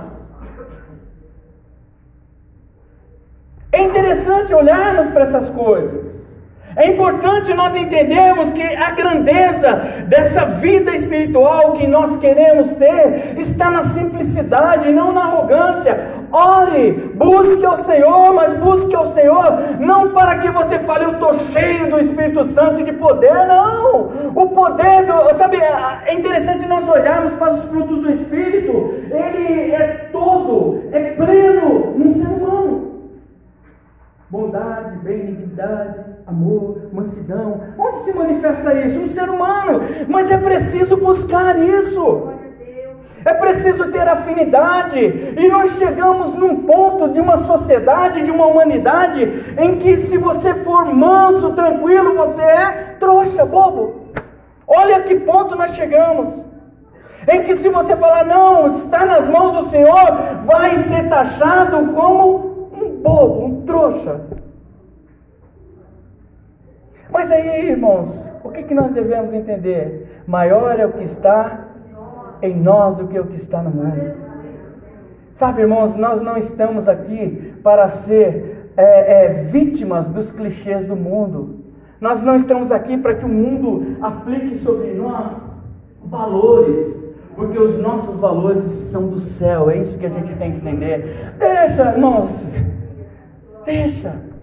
É 3.70 3.82
interessante 3.82 4.54
olharmos 4.54 5.10
para 5.10 5.24
essas 5.24 5.50
coisas. 5.50 6.23
É 6.76 6.88
importante 6.88 7.54
nós 7.54 7.76
entendermos 7.76 8.50
que 8.50 8.62
a 8.62 8.90
grandeza 8.90 9.76
dessa 10.06 10.44
vida 10.44 10.94
espiritual 10.94 11.72
que 11.72 11.86
nós 11.86 12.16
queremos 12.16 12.72
ter 12.72 13.36
está 13.38 13.70
na 13.70 13.84
simplicidade, 13.84 14.90
não 14.90 15.12
na 15.12 15.22
arrogância. 15.22 16.24
Ore, 16.32 17.12
busque 17.14 17.64
ao 17.64 17.76
Senhor, 17.76 18.34
mas 18.34 18.54
busque 18.54 18.94
ao 18.94 19.12
Senhor 19.12 19.34
não 19.78 20.10
para 20.10 20.38
que 20.38 20.50
você 20.50 20.78
fale, 20.80 21.04
eu 21.04 21.12
estou 21.12 21.34
cheio 21.34 21.90
do 21.90 22.00
Espírito 22.00 22.42
Santo 22.44 22.80
e 22.80 22.84
de 22.84 22.92
poder, 22.92 23.46
não. 23.46 24.10
O 24.34 24.48
poder 24.48 25.06
do. 25.06 25.34
Sabe, 25.36 25.58
é 25.58 26.12
interessante 26.12 26.66
nós 26.66 26.88
olharmos 26.88 27.34
para 27.34 27.54
os 27.54 27.64
frutos 27.64 27.98
do 27.98 28.10
Espírito, 28.10 28.94
ele 29.10 29.72
é 29.72 30.08
todo, 30.10 30.82
é 30.92 31.12
pleno 31.12 31.94
no 31.96 32.14
ser 32.14 32.26
humano 32.26 32.93
bondade, 34.34 34.98
benignidade, 34.98 36.00
amor, 36.26 36.88
mansidão. 36.92 37.60
Onde 37.78 38.04
se 38.04 38.12
manifesta 38.12 38.74
isso? 38.74 38.98
Um 38.98 39.06
ser 39.06 39.30
humano. 39.30 39.80
Mas 40.08 40.28
é 40.28 40.36
preciso 40.36 40.96
buscar 40.96 41.56
isso. 41.56 42.32
É 43.24 43.32
preciso 43.32 43.92
ter 43.92 44.06
afinidade. 44.08 44.98
E 44.98 45.48
nós 45.48 45.70
chegamos 45.78 46.34
num 46.34 46.64
ponto 46.64 47.10
de 47.10 47.20
uma 47.20 47.36
sociedade, 47.38 48.22
de 48.22 48.30
uma 48.32 48.46
humanidade, 48.46 49.22
em 49.56 49.76
que 49.76 49.98
se 49.98 50.18
você 50.18 50.52
for 50.56 50.84
manso, 50.84 51.52
tranquilo, 51.52 52.16
você 52.16 52.42
é 52.42 52.96
trouxa, 52.98 53.44
bobo. 53.46 54.10
Olha 54.66 55.00
que 55.02 55.14
ponto 55.14 55.54
nós 55.54 55.76
chegamos. 55.76 56.28
Em 57.28 57.42
que 57.44 57.54
se 57.54 57.68
você 57.68 57.94
falar, 57.96 58.24
não, 58.26 58.72
está 58.72 59.06
nas 59.06 59.28
mãos 59.28 59.52
do 59.52 59.70
Senhor, 59.70 60.06
vai 60.44 60.76
ser 60.78 61.08
taxado 61.08 61.92
como 61.92 62.53
bobo, 63.04 63.44
um 63.44 63.60
trouxa. 63.66 64.22
Mas 67.10 67.30
aí, 67.30 67.68
irmãos, 67.68 68.32
o 68.42 68.50
que, 68.50 68.62
que 68.62 68.74
nós 68.74 68.92
devemos 68.92 69.32
entender? 69.34 70.22
Maior 70.26 70.80
é 70.80 70.86
o 70.86 70.92
que 70.92 71.04
está 71.04 71.68
em 72.40 72.56
nós 72.56 72.96
do 72.96 73.06
que 73.06 73.20
o 73.20 73.26
que 73.26 73.36
está 73.36 73.62
no 73.62 73.70
mundo. 73.70 74.14
Sabe, 75.36 75.60
irmãos, 75.60 75.94
nós 75.96 76.22
não 76.22 76.38
estamos 76.38 76.88
aqui 76.88 77.54
para 77.62 77.90
ser 77.90 78.70
é, 78.76 79.26
é, 79.26 79.28
vítimas 79.44 80.06
dos 80.08 80.32
clichês 80.32 80.86
do 80.86 80.96
mundo. 80.96 81.62
Nós 82.00 82.24
não 82.24 82.34
estamos 82.34 82.72
aqui 82.72 82.96
para 82.96 83.14
que 83.14 83.24
o 83.24 83.28
mundo 83.28 83.96
aplique 84.00 84.56
sobre 84.58 84.92
nós 84.94 85.30
valores, 86.04 87.04
porque 87.34 87.58
os 87.58 87.78
nossos 87.78 88.18
valores 88.18 88.64
são 88.64 89.08
do 89.08 89.20
céu. 89.20 89.70
É 89.70 89.78
isso 89.78 89.98
que 89.98 90.06
a 90.06 90.10
gente 90.10 90.34
tem 90.36 90.52
que 90.52 90.58
entender. 90.58 91.34
Deixa, 91.38 91.92
irmãos, 91.92 92.30
Deixa. 93.64 94.34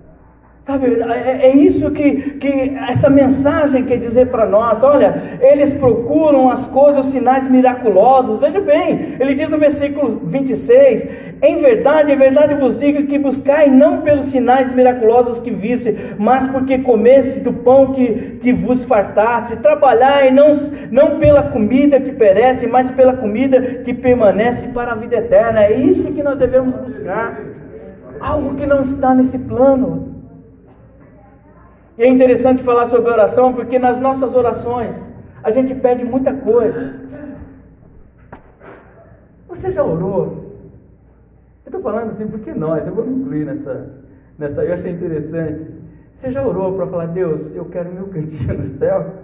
Sabe, 0.63 1.01
é, 1.01 1.47
é 1.47 1.55
isso 1.55 1.89
que, 1.89 2.37
que 2.37 2.77
essa 2.87 3.09
mensagem 3.09 3.83
quer 3.83 3.97
dizer 3.97 4.27
para 4.27 4.45
nós. 4.45 4.83
Olha, 4.83 5.39
eles 5.41 5.73
procuram 5.73 6.51
as 6.51 6.67
coisas, 6.67 7.07
os 7.07 7.11
sinais 7.11 7.49
miraculosos. 7.49 8.37
Veja 8.37 8.61
bem, 8.61 9.15
ele 9.19 9.33
diz 9.33 9.49
no 9.49 9.57
versículo 9.57 10.21
26: 10.23 11.07
Em 11.41 11.57
verdade, 11.57 12.11
em 12.11 12.15
verdade 12.15 12.53
vos 12.53 12.77
digo 12.77 13.07
que 13.07 13.17
buscai 13.17 13.71
não 13.71 14.01
pelos 14.01 14.27
sinais 14.27 14.71
miraculosos 14.71 15.39
que 15.39 15.49
visse, 15.49 15.97
mas 16.19 16.45
porque 16.47 16.77
comesse 16.77 17.39
do 17.39 17.51
pão 17.51 17.87
que, 17.87 18.37
que 18.39 18.53
vos 18.53 18.83
fartaste. 18.83 19.55
Trabalhai 19.57 20.29
não, 20.29 20.53
não 20.91 21.17
pela 21.17 21.41
comida 21.41 21.99
que 21.99 22.11
perece, 22.11 22.67
mas 22.67 22.91
pela 22.91 23.13
comida 23.13 23.59
que 23.83 23.95
permanece 23.95 24.67
para 24.67 24.91
a 24.91 24.95
vida 24.95 25.17
eterna. 25.17 25.63
É 25.63 25.73
isso 25.73 26.13
que 26.13 26.21
nós 26.21 26.37
devemos 26.37 26.75
buscar 26.75 27.60
algo 28.21 28.55
que 28.55 28.65
não 28.65 28.83
está 28.83 29.13
nesse 29.13 29.37
plano. 29.37 30.15
E 31.97 32.03
é 32.03 32.07
interessante 32.07 32.63
falar 32.63 32.85
sobre 32.87 33.11
oração, 33.11 33.53
porque 33.53 33.77
nas 33.77 33.99
nossas 33.99 34.33
orações 34.33 34.95
a 35.43 35.51
gente 35.51 35.73
pede 35.75 36.05
muita 36.05 36.33
coisa. 36.33 37.01
Você 39.49 39.71
já 39.71 39.83
orou? 39.83 40.51
Eu 41.65 41.69
estou 41.77 41.81
falando 41.81 42.11
assim 42.11 42.27
porque 42.27 42.53
nós, 42.53 42.85
eu 42.85 42.93
vou 42.93 43.05
me 43.05 43.21
incluir 43.21 43.45
nessa, 43.45 43.89
nessa, 44.37 44.63
eu 44.63 44.73
achei 44.73 44.91
interessante. 44.91 45.67
Você 46.15 46.31
já 46.31 46.45
orou 46.45 46.73
para 46.75 46.87
falar, 46.87 47.07
Deus, 47.07 47.55
eu 47.55 47.65
quero 47.65 47.91
meu 47.91 48.07
cantinho 48.07 48.57
no 48.57 48.67
céu? 48.77 49.20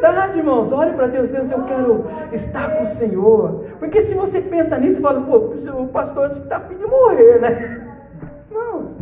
Verdade, 0.00 0.38
irmãos. 0.38 0.72
Olhe 0.72 0.92
para 0.92 1.08
Deus, 1.08 1.28
Deus, 1.28 1.50
eu 1.50 1.62
quero 1.64 2.06
estar 2.32 2.76
com 2.76 2.84
o 2.84 2.86
Senhor. 2.86 3.64
Porque 3.78 4.02
se 4.02 4.14
você 4.14 4.40
pensa 4.40 4.78
nisso, 4.78 5.00
fala, 5.00 5.20
pô, 5.20 5.36
o 5.36 5.88
pastor 5.88 6.26
está 6.26 6.58
a 6.58 6.60
fim 6.60 6.76
de 6.76 6.86
morrer, 6.86 7.40
né? 7.40 7.86
Não. 8.50 8.92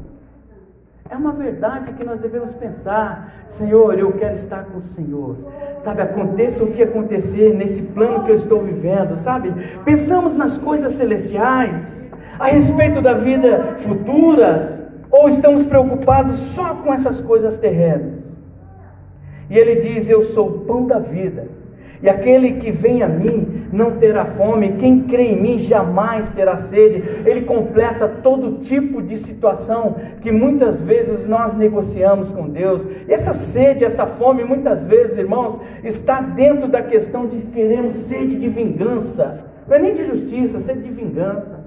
É 1.09 1.15
uma 1.15 1.33
verdade 1.33 1.93
que 1.93 2.05
nós 2.05 2.19
devemos 2.21 2.55
pensar. 2.55 3.33
Senhor, 3.51 3.99
eu 3.99 4.13
quero 4.13 4.35
estar 4.35 4.65
com 4.65 4.79
o 4.79 4.83
Senhor. 4.83 5.37
Sabe, 5.83 6.03
aconteça 6.03 6.65
o 6.65 6.73
que 6.73 6.83
acontecer 6.83 7.55
nesse 7.55 7.83
plano 7.83 8.25
que 8.25 8.31
eu 8.31 8.37
estou 8.37 8.63
vivendo, 8.63 9.17
sabe? 9.17 9.53
Pensamos 9.85 10.35
nas 10.35 10.59
coisas 10.59 10.95
celestiais, 10.95 12.11
a 12.39 12.47
respeito 12.47 13.01
da 13.01 13.13
vida 13.13 13.77
futura, 13.79 14.91
ou 15.11 15.29
estamos 15.29 15.65
preocupados 15.65 16.37
só 16.55 16.75
com 16.75 16.93
essas 16.93 17.21
coisas 17.21 17.57
terrenas? 17.57 18.16
E 19.49 19.59
ele 19.59 19.81
diz: 19.81 20.09
Eu 20.09 20.25
sou 20.25 20.49
o 20.49 20.59
pão 20.61 20.87
da 20.87 20.99
vida. 20.99 21.49
E 22.03 22.09
aquele 22.09 22.61
que 22.61 22.71
vem 22.71 23.03
a 23.03 23.09
mim 23.09 23.67
não 23.73 23.93
terá 23.93 24.25
fome, 24.25 24.75
quem 24.75 25.05
crê 25.05 25.29
em 25.29 25.41
mim 25.41 25.59
jamais 25.59 26.31
terá 26.31 26.57
sede. 26.57 27.03
Ele 27.25 27.43
completa 27.43 28.07
todo 28.07 28.59
tipo 28.61 29.03
de 29.03 29.17
situação 29.17 29.97
que 30.21 30.31
muitas 30.31 30.83
vezes 30.83 31.27
nós 31.27 31.55
negociamos 31.55 32.31
com 32.33 32.49
Deus. 32.49 32.87
E 33.09 33.13
essa 33.13 33.33
sede, 33.33 33.85
essa 33.85 34.07
fome, 34.07 34.45
muitas 34.45 34.85
vezes, 34.85 35.17
irmãos, 35.17 35.59
está 35.83 36.21
dentro 36.21 36.69
da 36.69 36.83
questão 36.83 37.27
de 37.27 37.39
queremos 37.47 37.95
sede 37.95 38.37
de 38.37 38.49
vingança. 38.49 39.45
Não 39.67 39.77
é 39.77 39.79
nem 39.79 39.95
de 39.95 40.05
justiça, 40.05 40.61
sede 40.61 40.83
de 40.83 40.91
vingança. 40.91 41.65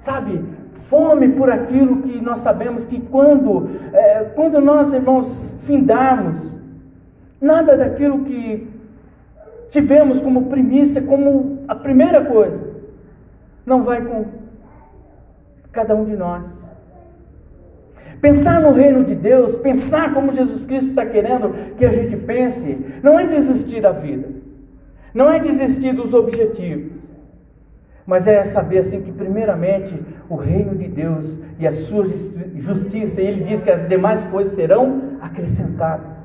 Sabe, 0.00 0.40
fome 0.88 1.28
por 1.30 1.50
aquilo 1.50 2.02
que 2.02 2.20
nós 2.20 2.40
sabemos 2.40 2.84
que 2.84 3.00
quando, 3.00 3.70
é, 3.92 4.24
quando 4.34 4.60
nós, 4.60 4.92
irmãos, 4.92 5.54
findarmos, 5.64 6.58
Nada 7.40 7.76
daquilo 7.76 8.24
que 8.24 8.68
tivemos 9.70 10.20
como 10.20 10.46
primícia, 10.46 11.00
como 11.00 11.64
a 11.68 11.74
primeira 11.74 12.24
coisa, 12.24 12.58
não 13.64 13.84
vai 13.84 14.04
com 14.04 14.26
cada 15.70 15.94
um 15.94 16.04
de 16.04 16.16
nós. 16.16 16.44
Pensar 18.20 18.60
no 18.60 18.72
reino 18.72 19.04
de 19.04 19.14
Deus, 19.14 19.56
pensar 19.56 20.12
como 20.12 20.34
Jesus 20.34 20.64
Cristo 20.66 20.88
está 20.90 21.06
querendo 21.06 21.76
que 21.76 21.84
a 21.84 21.92
gente 21.92 22.16
pense, 22.16 22.76
não 23.00 23.18
é 23.18 23.26
desistir 23.26 23.80
da 23.80 23.92
vida, 23.92 24.28
não 25.14 25.30
é 25.30 25.38
desistir 25.38 25.92
dos 25.92 26.12
objetivos, 26.12 26.98
mas 28.04 28.26
é 28.26 28.42
saber 28.46 28.78
assim 28.78 29.00
que, 29.02 29.12
primeiramente, 29.12 29.94
o 30.28 30.36
reino 30.36 30.74
de 30.74 30.88
Deus 30.88 31.38
e 31.58 31.66
a 31.66 31.72
sua 31.72 32.04
justiça, 32.54 33.20
ele 33.20 33.44
diz 33.44 33.62
que 33.62 33.70
as 33.70 33.88
demais 33.88 34.24
coisas 34.26 34.54
serão 34.54 35.18
acrescentadas. 35.20 36.18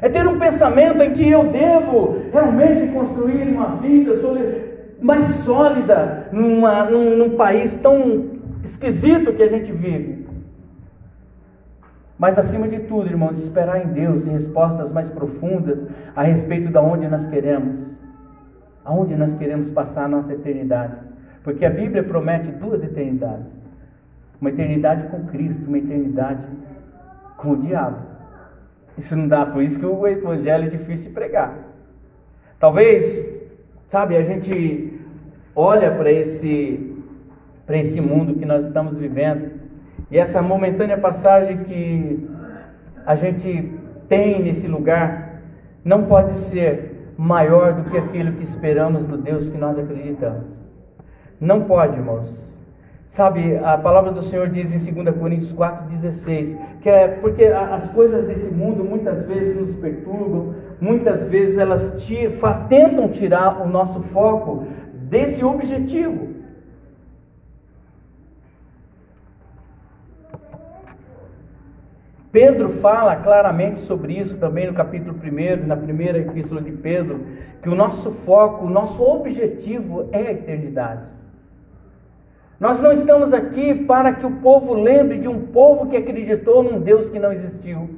É 0.00 0.08
ter 0.08 0.26
um 0.26 0.38
pensamento 0.38 1.02
em 1.02 1.12
que 1.12 1.28
eu 1.30 1.50
devo 1.50 2.18
realmente 2.30 2.92
construir 2.92 3.48
uma 3.48 3.76
vida 3.76 4.12
mais 5.00 5.26
sólida 5.44 6.28
numa, 6.32 6.84
num, 6.84 7.16
num 7.16 7.36
país 7.36 7.74
tão 7.76 8.30
esquisito 8.62 9.32
que 9.32 9.42
a 9.42 9.48
gente 9.48 9.72
vive. 9.72 10.26
Mas 12.18 12.38
acima 12.38 12.68
de 12.68 12.80
tudo, 12.80 13.08
irmãos, 13.08 13.38
esperar 13.38 13.84
em 13.84 13.88
Deus 13.88 14.26
em 14.26 14.30
respostas 14.30 14.92
mais 14.92 15.10
profundas 15.10 15.78
a 16.14 16.22
respeito 16.22 16.70
de 16.70 16.78
onde 16.78 17.08
nós 17.08 17.26
queremos, 17.26 17.80
aonde 18.84 19.16
nós 19.16 19.34
queremos 19.34 19.70
passar 19.70 20.04
a 20.04 20.08
nossa 20.08 20.32
eternidade. 20.32 21.13
Porque 21.44 21.64
a 21.64 21.70
Bíblia 21.70 22.02
promete 22.02 22.50
duas 22.50 22.82
eternidades: 22.82 23.46
uma 24.40 24.50
eternidade 24.50 25.06
com 25.08 25.26
Cristo, 25.26 25.68
uma 25.68 25.78
eternidade 25.78 26.42
com 27.36 27.52
o 27.52 27.56
diabo. 27.58 27.98
Isso 28.96 29.14
não 29.14 29.28
dá, 29.28 29.44
por 29.44 29.62
isso 29.62 29.78
que 29.78 29.86
o 29.86 30.06
evangelho 30.06 30.64
é 30.64 30.70
difícil 30.70 31.08
de 31.08 31.14
pregar. 31.14 31.54
Talvez, 32.58 33.28
sabe, 33.88 34.16
a 34.16 34.22
gente 34.22 34.98
olha 35.54 35.90
para 35.92 36.10
esse 36.10 36.90
para 37.66 37.78
esse 37.78 38.00
mundo 38.00 38.34
que 38.34 38.44
nós 38.44 38.66
estamos 38.66 38.98
vivendo 38.98 39.52
e 40.10 40.18
essa 40.18 40.42
momentânea 40.42 40.98
passagem 40.98 41.64
que 41.64 42.28
a 43.06 43.14
gente 43.14 43.72
tem 44.06 44.42
nesse 44.42 44.66
lugar 44.66 45.40
não 45.82 46.04
pode 46.04 46.36
ser 46.36 47.12
maior 47.16 47.72
do 47.72 47.90
que 47.90 47.96
aquilo 47.96 48.32
que 48.32 48.44
esperamos 48.44 49.06
do 49.06 49.16
Deus 49.16 49.48
que 49.48 49.56
nós 49.56 49.78
acreditamos. 49.78 50.63
Não 51.40 51.62
pode, 51.62 51.96
irmãos. 51.96 52.54
Sabe, 53.08 53.56
a 53.58 53.78
palavra 53.78 54.10
do 54.10 54.24
Senhor 54.24 54.48
diz 54.48 54.72
em 54.72 54.92
2 54.92 55.16
Coríntios 55.16 55.52
4,16, 55.52 56.58
que 56.80 56.90
é 56.90 57.06
porque 57.06 57.44
as 57.44 57.88
coisas 57.90 58.24
desse 58.24 58.52
mundo 58.52 58.82
muitas 58.82 59.24
vezes 59.24 59.54
nos 59.56 59.72
perturbam, 59.76 60.54
muitas 60.80 61.24
vezes 61.26 61.56
elas 61.56 62.02
te, 62.02 62.28
tentam 62.68 63.08
tirar 63.08 63.62
o 63.62 63.68
nosso 63.68 64.00
foco 64.02 64.66
desse 64.92 65.44
objetivo. 65.44 66.34
Pedro 72.32 72.68
fala 72.68 73.14
claramente 73.14 73.82
sobre 73.82 74.18
isso 74.18 74.36
também 74.38 74.66
no 74.66 74.74
capítulo 74.74 75.16
1, 75.16 75.68
na 75.68 75.76
primeira 75.76 76.18
epístola 76.18 76.60
de 76.60 76.72
Pedro, 76.72 77.24
que 77.62 77.68
o 77.68 77.76
nosso 77.76 78.10
foco, 78.10 78.66
o 78.66 78.68
nosso 78.68 79.00
objetivo 79.04 80.08
é 80.10 80.18
a 80.18 80.32
eternidade. 80.32 81.14
Nós 82.58 82.80
não 82.80 82.92
estamos 82.92 83.32
aqui 83.32 83.74
para 83.74 84.12
que 84.12 84.24
o 84.24 84.30
povo 84.30 84.74
lembre 84.74 85.18
de 85.18 85.28
um 85.28 85.40
povo 85.40 85.88
que 85.88 85.96
acreditou 85.96 86.62
num 86.62 86.80
Deus 86.80 87.08
que 87.08 87.18
não 87.18 87.32
existiu. 87.32 87.90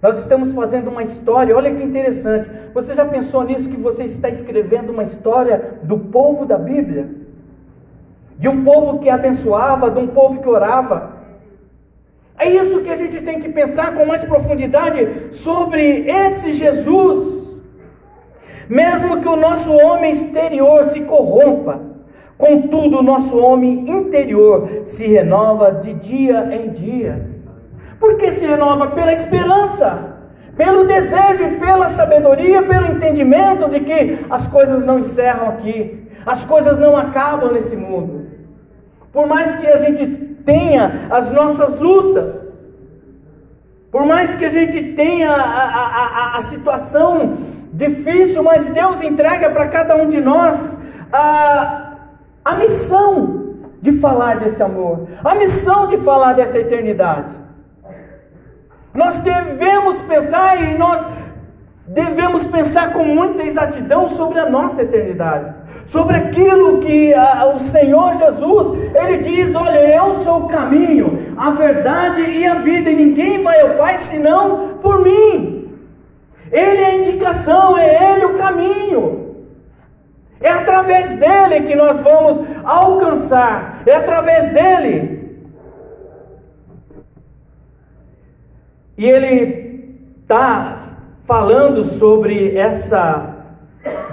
Nós 0.00 0.18
estamos 0.18 0.52
fazendo 0.52 0.88
uma 0.90 1.02
história, 1.02 1.56
olha 1.56 1.74
que 1.74 1.82
interessante. 1.82 2.48
Você 2.72 2.94
já 2.94 3.04
pensou 3.04 3.42
nisso 3.42 3.68
que 3.68 3.76
você 3.76 4.04
está 4.04 4.28
escrevendo 4.28 4.90
uma 4.90 5.02
história 5.02 5.78
do 5.82 5.98
povo 5.98 6.44
da 6.44 6.58
Bíblia? 6.58 7.08
De 8.38 8.48
um 8.48 8.62
povo 8.62 8.98
que 8.98 9.08
abençoava, 9.08 9.90
de 9.90 9.98
um 9.98 10.08
povo 10.08 10.42
que 10.42 10.48
orava. 10.48 11.14
É 12.38 12.50
isso 12.50 12.82
que 12.82 12.90
a 12.90 12.96
gente 12.96 13.20
tem 13.22 13.40
que 13.40 13.48
pensar 13.48 13.94
com 13.94 14.04
mais 14.04 14.22
profundidade 14.24 15.32
sobre 15.32 16.06
esse 16.06 16.52
Jesus. 16.52 17.62
Mesmo 18.68 19.20
que 19.20 19.28
o 19.28 19.36
nosso 19.36 19.72
homem 19.72 20.12
exterior 20.12 20.84
se 20.84 21.00
corrompa, 21.00 21.93
Contudo, 22.36 22.98
o 22.98 23.02
nosso 23.02 23.36
homem 23.38 23.88
interior 23.88 24.82
se 24.86 25.06
renova 25.06 25.72
de 25.72 25.94
dia 25.94 26.48
em 26.52 26.70
dia. 26.70 27.30
Por 28.00 28.16
que 28.16 28.32
se 28.32 28.44
renova? 28.44 28.88
Pela 28.88 29.12
esperança, 29.12 30.16
pelo 30.56 30.84
desejo, 30.84 31.58
pela 31.60 31.88
sabedoria, 31.88 32.62
pelo 32.62 32.86
entendimento 32.86 33.68
de 33.70 33.80
que 33.80 34.18
as 34.28 34.46
coisas 34.48 34.84
não 34.84 34.98
encerram 34.98 35.48
aqui, 35.48 36.08
as 36.26 36.42
coisas 36.44 36.78
não 36.78 36.96
acabam 36.96 37.52
nesse 37.52 37.76
mundo. 37.76 38.26
Por 39.12 39.26
mais 39.26 39.54
que 39.56 39.66
a 39.66 39.76
gente 39.76 40.06
tenha 40.44 41.06
as 41.10 41.30
nossas 41.30 41.78
lutas, 41.78 42.34
por 43.92 44.04
mais 44.04 44.34
que 44.34 44.44
a 44.44 44.48
gente 44.48 44.82
tenha 44.94 45.30
a, 45.30 45.40
a, 45.40 46.34
a, 46.34 46.38
a 46.38 46.42
situação 46.42 47.36
difícil, 47.72 48.42
mas 48.42 48.68
Deus 48.68 49.00
entrega 49.02 49.50
para 49.50 49.68
cada 49.68 49.94
um 49.96 50.08
de 50.08 50.20
nós 50.20 50.76
a 51.12 51.83
a 52.44 52.56
missão 52.56 53.44
de 53.80 53.92
falar 53.92 54.38
deste 54.38 54.62
amor, 54.62 55.08
a 55.24 55.34
missão 55.34 55.86
de 55.86 55.96
falar 55.98 56.34
desta 56.34 56.58
eternidade. 56.58 57.34
Nós 58.92 59.18
devemos 59.20 60.00
pensar 60.02 60.62
e 60.62 60.78
nós 60.78 61.04
devemos 61.86 62.46
pensar 62.46 62.92
com 62.92 63.04
muita 63.04 63.42
exatidão 63.42 64.08
sobre 64.08 64.38
a 64.38 64.48
nossa 64.48 64.82
eternidade, 64.82 65.52
sobre 65.86 66.16
aquilo 66.16 66.78
que 66.78 67.12
a, 67.12 67.46
o 67.46 67.58
Senhor 67.58 68.16
Jesus, 68.16 68.94
ele 68.94 69.18
diz, 69.18 69.54
olha, 69.54 69.78
eu 69.78 70.14
sou 70.24 70.44
o 70.44 70.48
caminho, 70.48 71.34
a 71.36 71.50
verdade 71.50 72.22
e 72.22 72.46
a 72.46 72.54
vida, 72.54 72.88
e 72.90 72.96
ninguém 72.96 73.42
vai 73.42 73.60
ao 73.60 73.70
Pai 73.70 73.98
senão 73.98 74.78
por 74.80 75.00
mim. 75.02 75.68
Ele 76.50 76.80
é 76.80 76.86
a 76.86 76.96
indicação, 76.96 77.76
é 77.76 78.14
ele 78.14 78.26
o 78.26 78.38
caminho. 78.38 79.23
É 80.40 80.50
através 80.50 81.14
dele 81.18 81.66
que 81.66 81.74
nós 81.74 81.98
vamos 82.00 82.38
alcançar. 82.64 83.82
É 83.86 83.94
através 83.94 84.50
dele. 84.50 85.14
E 88.96 89.04
ele 89.04 89.98
está 90.22 90.96
falando 91.24 91.84
sobre 91.84 92.56
essa 92.56 93.34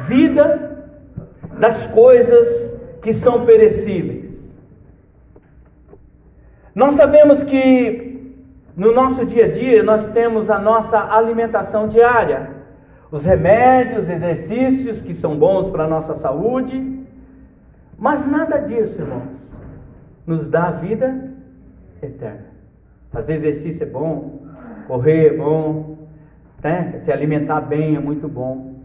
vida 0.07 0.87
das 1.59 1.85
coisas 1.87 2.47
que 3.01 3.13
são 3.13 3.45
perecíveis. 3.45 4.31
Nós 6.73 6.93
sabemos 6.93 7.43
que 7.43 8.33
no 8.75 8.93
nosso 8.93 9.25
dia 9.25 9.45
a 9.45 9.51
dia 9.51 9.83
nós 9.83 10.07
temos 10.07 10.49
a 10.49 10.57
nossa 10.57 11.13
alimentação 11.13 11.87
diária 11.87 12.60
os 13.11 13.25
remédios, 13.25 14.09
exercícios 14.09 15.01
que 15.01 15.13
são 15.13 15.37
bons 15.37 15.69
para 15.69 15.83
a 15.83 15.87
nossa 15.87 16.15
saúde, 16.15 17.01
mas 17.97 18.25
nada 18.25 18.57
disso, 18.57 19.01
irmãos, 19.01 19.37
nos 20.25 20.47
dá 20.47 20.69
a 20.69 20.71
vida 20.71 21.33
eterna. 22.01 22.45
Fazer 23.11 23.35
exercício 23.35 23.83
é 23.83 23.85
bom, 23.85 24.47
correr 24.87 25.33
é 25.33 25.37
bom, 25.37 25.97
né? 26.63 27.01
se 27.03 27.11
alimentar 27.11 27.61
bem 27.61 27.97
é 27.97 27.99
muito 27.99 28.29
bom, 28.29 28.75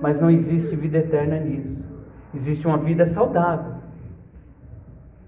mas 0.00 0.20
não 0.20 0.30
existe 0.30 0.76
vida 0.76 0.98
eterna 0.98 1.38
nisso. 1.38 1.84
Existe 2.32 2.66
uma 2.66 2.78
vida 2.78 3.04
saudável. 3.06 3.74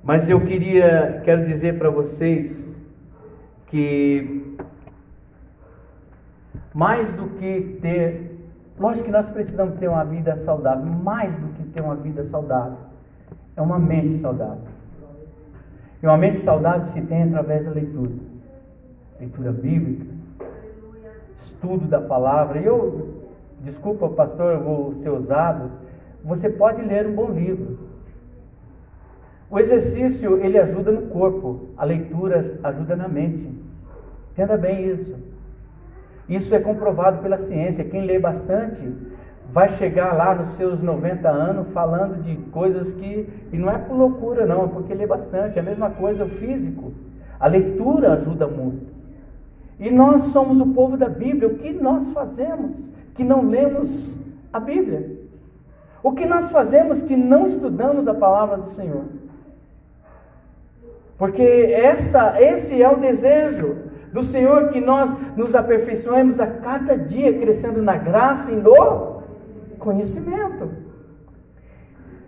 Mas 0.02 0.30
eu 0.30 0.40
queria, 0.40 1.20
quero 1.24 1.46
dizer 1.46 1.78
para 1.78 1.90
vocês 1.90 2.64
que 3.66 4.56
mais 6.72 7.12
do 7.14 7.26
que 7.30 7.78
ter 7.80 8.25
Lógico 8.78 9.06
que 9.06 9.10
nós 9.10 9.28
precisamos 9.30 9.78
ter 9.78 9.88
uma 9.88 10.04
vida 10.04 10.36
saudável, 10.36 10.84
mais 10.84 11.34
do 11.34 11.48
que 11.54 11.64
ter 11.70 11.82
uma 11.82 11.94
vida 11.94 12.24
saudável, 12.24 12.76
é 13.56 13.62
uma 13.62 13.78
mente 13.78 14.18
saudável. 14.18 14.64
E 16.02 16.06
uma 16.06 16.18
mente 16.18 16.40
saudável 16.40 16.84
se 16.86 17.00
tem 17.00 17.22
através 17.22 17.64
da 17.64 17.70
leitura. 17.70 18.12
Leitura 19.18 19.50
bíblica, 19.50 20.06
estudo 21.38 21.86
da 21.86 22.00
palavra. 22.00 22.58
E 22.58 22.66
eu 22.66 23.24
desculpa, 23.60 24.08
pastor, 24.10 24.52
eu 24.52 24.60
vou 24.62 24.94
ser 24.96 25.08
usado. 25.08 25.70
Você 26.22 26.50
pode 26.50 26.82
ler 26.82 27.06
um 27.06 27.14
bom 27.14 27.30
livro. 27.30 27.78
O 29.48 29.58
exercício, 29.58 30.36
ele 30.38 30.58
ajuda 30.58 30.90
no 30.90 31.02
corpo, 31.06 31.70
a 31.78 31.84
leitura 31.84 32.58
ajuda 32.62 32.94
na 32.94 33.08
mente. 33.08 33.48
Entenda 34.32 34.58
bem 34.58 34.90
isso. 34.90 35.16
Isso 36.28 36.54
é 36.54 36.58
comprovado 36.58 37.22
pela 37.22 37.38
ciência. 37.38 37.84
Quem 37.84 38.04
lê 38.04 38.18
bastante 38.18 38.82
vai 39.52 39.68
chegar 39.70 40.14
lá 40.14 40.34
nos 40.34 40.48
seus 40.50 40.82
90 40.82 41.28
anos 41.28 41.70
falando 41.72 42.22
de 42.22 42.36
coisas 42.50 42.92
que. 42.92 43.28
E 43.52 43.56
não 43.56 43.70
é 43.70 43.78
por 43.78 43.96
loucura, 43.96 44.44
não, 44.44 44.64
é 44.64 44.68
porque 44.68 44.94
lê 44.94 45.06
bastante. 45.06 45.56
É 45.56 45.60
a 45.60 45.64
mesma 45.64 45.90
coisa 45.90 46.24
o 46.24 46.28
físico. 46.28 46.92
A 47.38 47.46
leitura 47.46 48.14
ajuda 48.14 48.46
muito. 48.46 48.86
E 49.78 49.90
nós 49.90 50.22
somos 50.24 50.60
o 50.60 50.66
povo 50.66 50.96
da 50.96 51.08
Bíblia. 51.08 51.48
O 51.48 51.58
que 51.58 51.72
nós 51.72 52.10
fazemos 52.10 52.90
que 53.14 53.22
não 53.22 53.48
lemos 53.48 54.18
a 54.52 54.58
Bíblia? 54.58 55.16
O 56.02 56.12
que 56.12 56.26
nós 56.26 56.50
fazemos 56.50 57.02
que 57.02 57.16
não 57.16 57.46
estudamos 57.46 58.08
a 58.08 58.14
palavra 58.14 58.56
do 58.58 58.68
Senhor? 58.70 59.04
Porque 61.18 61.42
essa, 61.42 62.40
esse 62.40 62.80
é 62.82 62.88
o 62.88 62.96
desejo 62.96 63.76
do 64.16 64.24
Senhor 64.24 64.70
que 64.70 64.80
nós 64.80 65.14
nos 65.36 65.54
aperfeiçoemos 65.54 66.40
a 66.40 66.46
cada 66.46 66.96
dia, 66.96 67.38
crescendo 67.38 67.82
na 67.82 67.98
graça 67.98 68.50
e 68.50 68.56
no 68.56 69.22
conhecimento. 69.78 70.70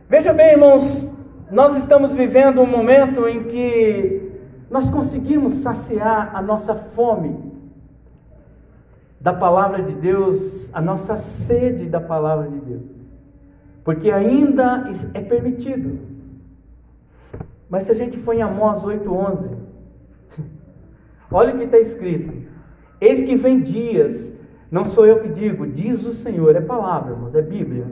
Veja 0.06 0.34
bem, 0.34 0.50
irmãos, 0.52 1.10
nós 1.50 1.78
estamos 1.78 2.12
vivendo 2.12 2.60
um 2.60 2.66
momento 2.66 3.26
em 3.26 3.44
que 3.44 4.30
nós 4.70 4.90
conseguimos 4.90 5.54
saciar 5.54 6.36
a 6.36 6.42
nossa 6.42 6.74
fome 6.74 7.48
da 9.18 9.32
palavra 9.32 9.82
de 9.82 9.94
Deus, 9.94 10.70
a 10.74 10.82
nossa 10.82 11.16
sede 11.16 11.86
da 11.86 12.00
palavra 12.02 12.50
de 12.50 12.58
Deus, 12.58 12.84
porque 13.82 14.10
ainda 14.10 14.90
é 15.14 15.22
permitido. 15.22 15.98
Mas 17.70 17.84
se 17.84 17.92
a 17.92 17.94
gente 17.94 18.18
for 18.18 18.34
em 18.34 18.42
Amós 18.42 18.82
8,11, 18.82 19.57
olha 21.30 21.54
o 21.54 21.58
que 21.58 21.64
está 21.64 21.78
escrito: 21.78 22.32
Eis 23.00 23.22
que 23.22 23.36
vem 23.36 23.60
dias, 23.60 24.32
não 24.70 24.86
sou 24.86 25.06
eu 25.06 25.20
que 25.20 25.28
digo, 25.28 25.66
diz 25.66 26.04
o 26.04 26.12
Senhor, 26.12 26.54
é 26.56 26.60
palavra, 26.60 27.12
irmãos, 27.12 27.34
é 27.34 27.42
Bíblia, 27.42 27.86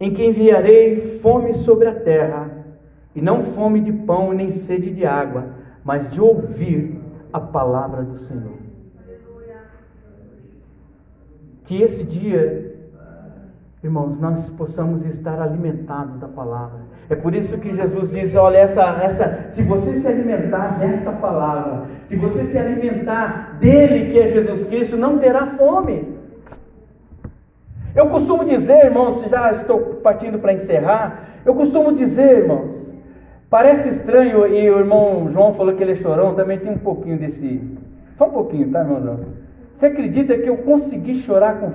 em 0.00 0.12
que 0.12 0.24
enviarei 0.24 1.18
fome 1.20 1.54
sobre 1.54 1.88
a 1.88 1.94
terra 1.94 2.66
e 3.14 3.20
não 3.20 3.42
fome 3.42 3.80
de 3.80 3.92
pão 3.92 4.32
nem 4.32 4.50
sede 4.50 4.90
de 4.90 5.04
água, 5.04 5.54
mas 5.84 6.08
de 6.08 6.20
ouvir 6.20 7.00
a 7.32 7.40
palavra 7.40 8.02
do 8.02 8.16
Senhor. 8.16 8.58
Que 11.64 11.82
esse 11.82 12.04
dia, 12.04 12.77
irmãos, 13.82 14.18
nós 14.18 14.50
possamos 14.50 15.04
estar 15.06 15.40
alimentados 15.40 16.18
da 16.18 16.28
palavra. 16.28 16.80
É 17.08 17.14
por 17.14 17.34
isso 17.34 17.58
que 17.58 17.72
Jesus 17.72 18.10
diz: 18.10 18.34
olha, 18.34 18.58
essa, 18.58 18.82
essa, 19.02 19.46
se 19.50 19.62
você 19.62 19.94
se 19.96 20.06
alimentar 20.06 20.78
desta 20.78 21.12
palavra, 21.12 21.86
se 22.04 22.16
você 22.16 22.44
se 22.44 22.58
alimentar 22.58 23.56
dele, 23.58 24.12
que 24.12 24.18
é 24.18 24.28
Jesus 24.28 24.64
Cristo, 24.64 24.96
não 24.96 25.18
terá 25.18 25.46
fome. 25.46 26.16
Eu 27.94 28.08
costumo 28.08 28.44
dizer, 28.44 28.84
irmãos, 28.84 29.22
já 29.28 29.52
estou 29.52 29.80
partindo 30.02 30.38
para 30.38 30.52
encerrar, 30.52 31.40
eu 31.44 31.54
costumo 31.54 31.92
dizer, 31.92 32.38
irmãos, 32.38 32.88
Parece 33.50 33.88
estranho, 33.88 34.46
e 34.46 34.70
o 34.70 34.78
irmão 34.78 35.30
João 35.30 35.54
falou 35.54 35.74
que 35.74 35.82
ele 35.82 35.92
é 35.92 35.96
chorão, 35.96 36.34
também 36.34 36.58
tem 36.58 36.70
um 36.70 36.78
pouquinho 36.78 37.18
desse. 37.18 37.62
Só 38.16 38.26
um 38.26 38.30
pouquinho, 38.30 38.70
tá, 38.70 38.80
irmão 38.80 39.02
João? 39.02 39.20
Você 39.78 39.86
acredita 39.86 40.36
que 40.36 40.48
eu 40.48 40.56
consegui 40.56 41.14
chorar 41.14 41.60
com, 41.60 41.70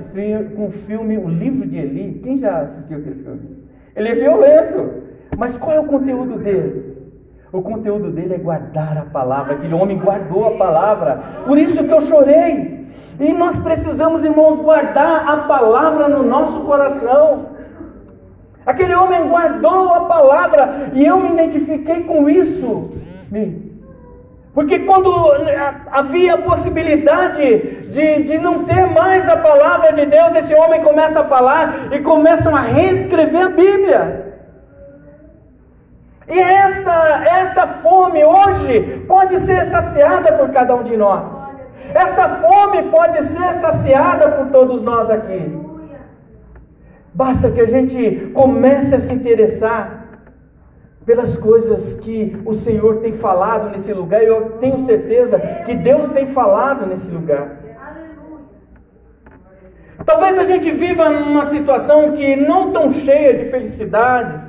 com 0.57 0.65
o 0.65 0.71
filme 0.71 1.17
O 1.17 1.29
Livro 1.29 1.65
de 1.65 1.77
Eli? 1.77 2.19
Quem 2.21 2.37
já 2.37 2.63
assistiu 2.63 2.97
aquele 2.97 3.23
filme? 3.23 3.63
Ele 3.95 4.09
é 4.09 4.15
violento, 4.15 5.03
mas 5.37 5.55
qual 5.55 5.77
é 5.77 5.79
o 5.79 5.85
conteúdo 5.85 6.37
dele? 6.37 6.97
O 7.49 7.61
conteúdo 7.61 8.11
dele 8.11 8.33
é 8.33 8.37
guardar 8.37 8.97
a 8.97 9.03
palavra. 9.03 9.53
Aquele 9.53 9.73
homem 9.73 9.97
guardou 9.97 10.45
a 10.47 10.57
palavra, 10.57 11.23
por 11.47 11.57
isso 11.57 11.81
que 11.81 11.93
eu 11.93 12.01
chorei. 12.01 12.89
E 13.21 13.31
nós 13.31 13.55
precisamos, 13.59 14.25
irmãos, 14.25 14.59
guardar 14.59 15.25
a 15.25 15.37
palavra 15.43 16.09
no 16.09 16.23
nosso 16.23 16.59
coração. 16.65 17.51
Aquele 18.65 18.95
homem 18.95 19.29
guardou 19.29 19.93
a 19.93 20.01
palavra 20.01 20.91
e 20.93 21.05
eu 21.05 21.21
me 21.21 21.29
identifiquei 21.29 22.03
com 22.03 22.29
isso. 22.29 22.91
Porque 24.53 24.79
quando 24.79 25.11
havia 25.91 26.35
a 26.35 26.37
possibilidade 26.37 27.87
de, 27.89 28.23
de 28.23 28.37
não 28.37 28.65
ter 28.65 28.85
mais 28.85 29.27
a 29.27 29.37
palavra 29.37 29.93
de 29.93 30.05
Deus, 30.05 30.35
esse 30.35 30.53
homem 30.53 30.83
começa 30.83 31.21
a 31.21 31.25
falar 31.25 31.91
e 31.91 31.99
começam 31.99 32.55
a 32.55 32.59
reescrever 32.59 33.45
a 33.45 33.49
Bíblia. 33.49 34.33
E 36.29 36.39
essa, 36.39 37.23
essa 37.25 37.67
fome 37.67 38.23
hoje 38.23 39.03
pode 39.07 39.39
ser 39.39 39.65
saciada 39.65 40.33
por 40.33 40.51
cada 40.51 40.75
um 40.75 40.83
de 40.83 40.95
nós. 40.95 41.23
Essa 41.93 42.29
fome 42.29 42.83
pode 42.83 43.23
ser 43.23 43.53
saciada 43.53 44.29
por 44.29 44.47
todos 44.47 44.83
nós 44.83 45.09
aqui. 45.09 45.51
Basta 47.11 47.49
que 47.49 47.61
a 47.61 47.67
gente 47.67 48.31
comece 48.33 48.95
a 48.95 48.99
se 48.99 49.13
interessar 49.13 50.02
pelas 51.05 51.35
coisas 51.35 51.95
que 51.95 52.37
o 52.45 52.53
Senhor 52.53 52.97
tem 52.97 53.13
falado 53.13 53.69
nesse 53.69 53.91
lugar, 53.91 54.23
eu 54.23 54.51
tenho 54.59 54.79
certeza 54.79 55.39
que 55.65 55.75
Deus 55.75 56.09
tem 56.09 56.27
falado 56.27 56.85
nesse 56.85 57.09
lugar. 57.09 57.57
Talvez 60.05 60.37
a 60.37 60.43
gente 60.43 60.71
viva 60.71 61.09
numa 61.09 61.45
situação 61.47 62.13
que 62.13 62.35
não 62.35 62.71
tão 62.71 62.91
cheia 62.91 63.37
de 63.37 63.49
felicidades, 63.49 64.43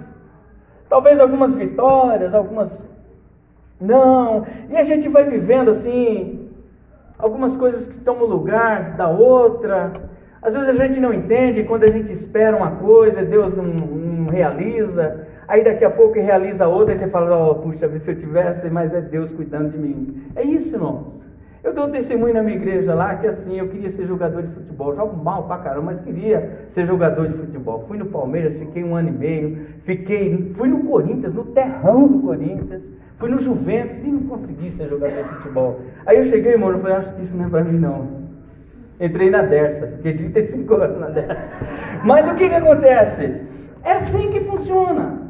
talvez 0.88 1.20
algumas 1.20 1.54
vitórias, 1.54 2.34
algumas 2.34 2.84
não, 3.80 4.46
e 4.70 4.76
a 4.76 4.84
gente 4.84 5.08
vai 5.08 5.24
vivendo 5.24 5.70
assim, 5.70 6.48
algumas 7.18 7.56
coisas 7.56 7.86
que 7.86 7.98
tomam 7.98 8.24
lugar 8.24 8.96
da 8.96 9.08
outra, 9.08 9.92
às 10.40 10.52
vezes 10.52 10.68
a 10.68 10.74
gente 10.74 11.00
não 11.00 11.12
entende 11.12 11.64
quando 11.64 11.84
a 11.84 11.90
gente 11.90 12.12
espera 12.12 12.56
uma 12.56 12.72
coisa, 12.72 13.24
Deus 13.24 13.56
não, 13.56 13.64
não 13.64 14.26
realiza. 14.30 15.26
Aí 15.46 15.62
daqui 15.62 15.84
a 15.84 15.90
pouco 15.90 16.14
realiza 16.14 16.66
outra 16.66 16.94
e 16.94 16.98
você 16.98 17.08
fala, 17.08 17.50
oh, 17.50 17.54
puxa, 17.56 17.88
se 17.98 18.10
eu 18.10 18.16
tivesse, 18.16 18.70
mas 18.70 18.94
é 18.94 19.00
Deus 19.00 19.30
cuidando 19.32 19.70
de 19.70 19.78
mim. 19.78 20.22
É 20.34 20.42
isso, 20.42 20.74
irmãos. 20.74 21.14
Eu 21.64 21.72
dou 21.72 21.88
testemunho 21.88 22.34
na 22.34 22.42
minha 22.42 22.56
igreja 22.56 22.94
lá 22.94 23.14
que 23.14 23.26
assim, 23.26 23.58
eu 23.58 23.68
queria 23.68 23.88
ser 23.88 24.06
jogador 24.06 24.42
de 24.42 24.52
futebol. 24.52 24.94
Jogo 24.94 25.16
mal 25.16 25.44
pra 25.44 25.56
caramba, 25.56 25.86
mas 25.86 26.00
queria 26.00 26.66
ser 26.74 26.86
jogador 26.86 27.26
de 27.26 27.38
futebol. 27.38 27.84
Fui 27.88 27.96
no 27.96 28.04
Palmeiras, 28.04 28.54
fiquei 28.54 28.84
um 28.84 28.94
ano 28.94 29.08
e 29.08 29.12
meio. 29.12 29.58
Fiquei, 29.84 30.52
fui 30.54 30.68
no 30.68 30.84
Corinthians, 30.84 31.32
no 31.32 31.44
terrão 31.46 32.06
do 32.06 32.18
Corinthians. 32.20 32.82
Fui 33.18 33.30
no 33.30 33.38
Juventus 33.38 34.04
e 34.04 34.08
não 34.08 34.24
consegui 34.24 34.72
ser 34.72 34.90
jogador 34.90 35.22
de 35.22 35.28
futebol. 35.36 35.80
Aí 36.04 36.18
eu 36.18 36.26
cheguei, 36.26 36.52
irmão, 36.52 36.70
eu 36.70 36.80
falei, 36.80 36.96
acho 36.96 37.14
que 37.14 37.22
isso 37.22 37.34
não 37.34 37.46
é 37.46 37.48
pra 37.48 37.64
mim 37.64 37.78
não. 37.78 38.08
Entrei 39.00 39.30
na 39.30 39.40
Dersa, 39.40 39.86
fiquei 39.96 40.12
35 40.12 40.74
anos 40.74 41.00
na 41.00 41.08
Dersa. 41.08 41.38
Mas 42.04 42.28
o 42.28 42.34
que, 42.34 42.46
que 42.46 42.54
acontece? 42.54 43.40
É 43.82 43.92
assim 43.92 44.30
que 44.30 44.40
funciona. 44.40 45.23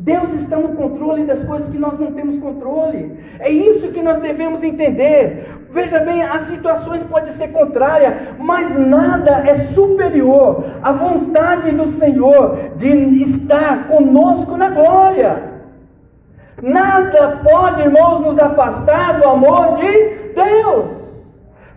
Deus 0.00 0.32
está 0.32 0.56
no 0.56 0.70
controle 0.70 1.24
das 1.24 1.44
coisas 1.44 1.68
que 1.68 1.76
nós 1.76 1.98
não 1.98 2.12
temos 2.12 2.38
controle. 2.38 3.18
É 3.38 3.50
isso 3.50 3.88
que 3.88 4.00
nós 4.00 4.18
devemos 4.18 4.62
entender. 4.62 5.46
Veja 5.70 5.98
bem, 5.98 6.22
as 6.22 6.42
situações 6.42 7.04
podem 7.04 7.30
ser 7.32 7.48
contrárias, 7.48 8.14
mas 8.38 8.74
nada 8.78 9.42
é 9.46 9.54
superior 9.54 10.64
à 10.82 10.90
vontade 10.90 11.70
do 11.72 11.86
Senhor 11.86 12.70
de 12.76 12.88
estar 13.20 13.88
conosco 13.88 14.56
na 14.56 14.70
glória. 14.70 15.50
Nada 16.62 17.42
pode, 17.44 17.82
irmãos, 17.82 18.20
nos 18.20 18.38
afastar 18.38 19.20
do 19.20 19.28
amor 19.28 19.74
de 19.74 20.32
Deus. 20.34 21.09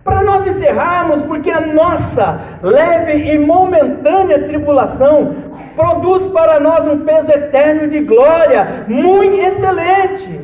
Para 0.04 0.22
nós 0.22 0.46
encerrarmos, 0.46 1.22
porque 1.22 1.50
a 1.50 1.62
nossa 1.62 2.40
leve 2.62 3.14
e 3.14 3.40
momentânea 3.40 4.48
tribulação 4.48 5.36
produz 5.76 6.28
para 6.28 6.60
nós 6.60 6.86
um 6.88 7.00
peso 7.06 7.32
eterno 7.32 7.88
de 7.88 8.02
glória, 8.02 8.86
muito 8.88 9.38
excelente. 9.38 10.42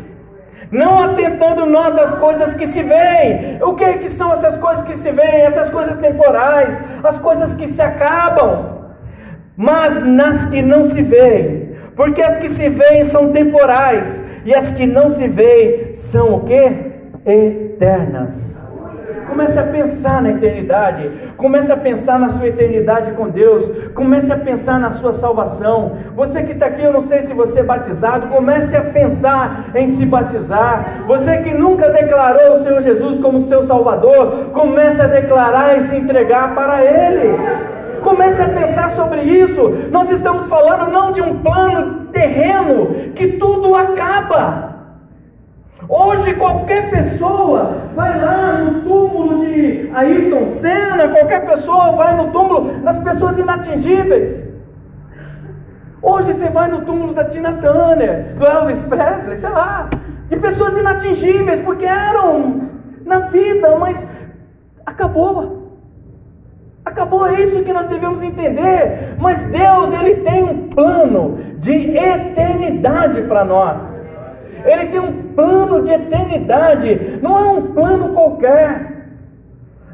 Não 0.72 1.02
atentando 1.02 1.66
nós 1.66 1.98
às 1.98 2.16
coisas 2.16 2.54
que 2.54 2.68
se 2.68 2.82
veem. 2.82 3.58
O 3.62 3.74
que, 3.74 3.98
que 3.98 4.10
são 4.10 4.32
essas 4.32 4.56
coisas 4.58 4.84
que 4.86 4.96
se 4.96 5.12
veem? 5.12 5.42
Essas 5.42 5.70
coisas 5.70 5.98
temporais, 5.98 6.78
as 7.04 7.20
coisas 7.20 7.56
que 7.56 7.68
se 7.68 7.82
acabam. 7.82 8.78
Mas 9.58 10.06
nas 10.06 10.46
que 10.46 10.62
não 10.62 10.86
se 10.86 11.02
veem. 11.02 11.76
Porque 11.96 12.22
as 12.22 12.38
que 12.38 12.50
se 12.50 12.70
veem 12.70 13.06
são 13.06 13.32
temporais. 13.32 14.22
E 14.46 14.54
as 14.54 14.72
que 14.72 14.86
não 14.86 15.10
se 15.16 15.28
veem 15.28 15.96
são 15.96 16.36
o 16.36 16.40
que? 16.46 16.72
Eternas. 17.26 18.59
Comece 19.30 19.60
a 19.60 19.64
pensar 19.64 20.22
na 20.22 20.32
eternidade. 20.32 21.10
Comece 21.38 21.72
a 21.72 21.78
pensar 21.78 22.20
na 22.20 22.30
sua 22.30 22.48
eternidade 22.48 23.12
com 23.12 23.30
Deus. 23.30 23.90
Comece 23.94 24.32
a 24.34 24.38
pensar 24.38 24.80
na 24.80 24.92
sua 24.92 25.14
salvação. 25.14 25.98
Você 26.16 26.44
que 26.44 26.54
está 26.54 26.66
aqui, 26.66 26.82
eu 26.82 26.92
não 26.92 27.04
sei 27.04 27.22
se 27.22 27.34
você 27.34 27.60
é 27.60 27.64
batizado, 27.64 28.28
comece 28.28 28.76
a 28.76 28.82
pensar 28.82 29.70
em 29.76 29.88
se 29.96 30.06
batizar. 30.06 31.04
Você 31.08 31.38
que 31.38 31.54
nunca 31.54 31.90
declarou 31.90 32.58
o 32.58 32.64
Senhor 32.64 32.82
Jesus 32.82 33.20
como 33.20 33.42
seu 33.42 33.66
Salvador, 33.66 34.50
comece 34.54 35.02
a 35.02 35.08
declarar 35.08 35.78
e 35.78 35.88
se 35.88 35.96
entregar 35.96 36.56
para 36.56 36.84
Ele. 36.84 37.38
Comece 38.02 38.42
a 38.42 38.50
pensar 38.50 38.90
sobre 38.92 39.22
isso. 39.22 39.70
Nós 39.92 40.10
estamos 40.10 40.48
falando 40.48 40.92
não 40.92 41.12
de 41.12 41.22
um 41.22 41.40
plano 41.40 42.06
terreno 42.12 43.12
que 43.16 43.34
tudo 43.34 43.76
acaba. 43.76 44.69
Hoje 45.90 46.36
qualquer 46.36 46.92
pessoa 46.92 47.90
vai 47.96 48.22
lá 48.22 48.60
no 48.60 48.82
túmulo 48.84 49.44
de 49.44 49.90
Ayrton 49.92 50.46
Senna, 50.46 51.08
qualquer 51.08 51.48
pessoa 51.48 51.94
vai 51.94 52.16
no 52.16 52.32
túmulo 52.32 52.80
das 52.84 53.00
pessoas 53.00 53.40
inatingíveis. 53.40 54.48
Hoje 56.00 56.34
você 56.34 56.48
vai 56.48 56.70
no 56.70 56.86
túmulo 56.86 57.16
da 57.16 57.24
Tina 57.26 57.54
Turner, 57.54 58.36
do 58.36 58.46
Elvis 58.46 58.84
Presley, 58.84 59.40
sei 59.40 59.50
lá, 59.50 59.90
de 60.30 60.38
pessoas 60.38 60.78
inatingíveis, 60.78 61.60
porque 61.62 61.86
eram 61.86 62.70
na 63.04 63.22
vida, 63.22 63.76
mas 63.78 64.08
acabou. 64.86 65.72
Acabou, 66.86 67.26
é 67.26 67.42
isso 67.42 67.64
que 67.64 67.74
nós 67.74 67.88
devemos 67.88 68.22
entender. 68.22 69.16
Mas 69.18 69.44
Deus, 69.46 69.92
Ele 69.92 70.18
tem 70.18 70.44
um 70.44 70.70
plano 70.70 71.40
de 71.58 71.98
eternidade 71.98 73.24
para 73.24 73.44
nós. 73.44 73.99
Ele 74.66 74.86
tem 74.88 75.00
um 75.00 75.34
plano 75.34 75.84
de 75.84 75.92
eternidade, 75.92 77.20
não 77.22 77.38
é 77.38 77.52
um 77.52 77.74
plano 77.74 78.14
qualquer. 78.14 79.00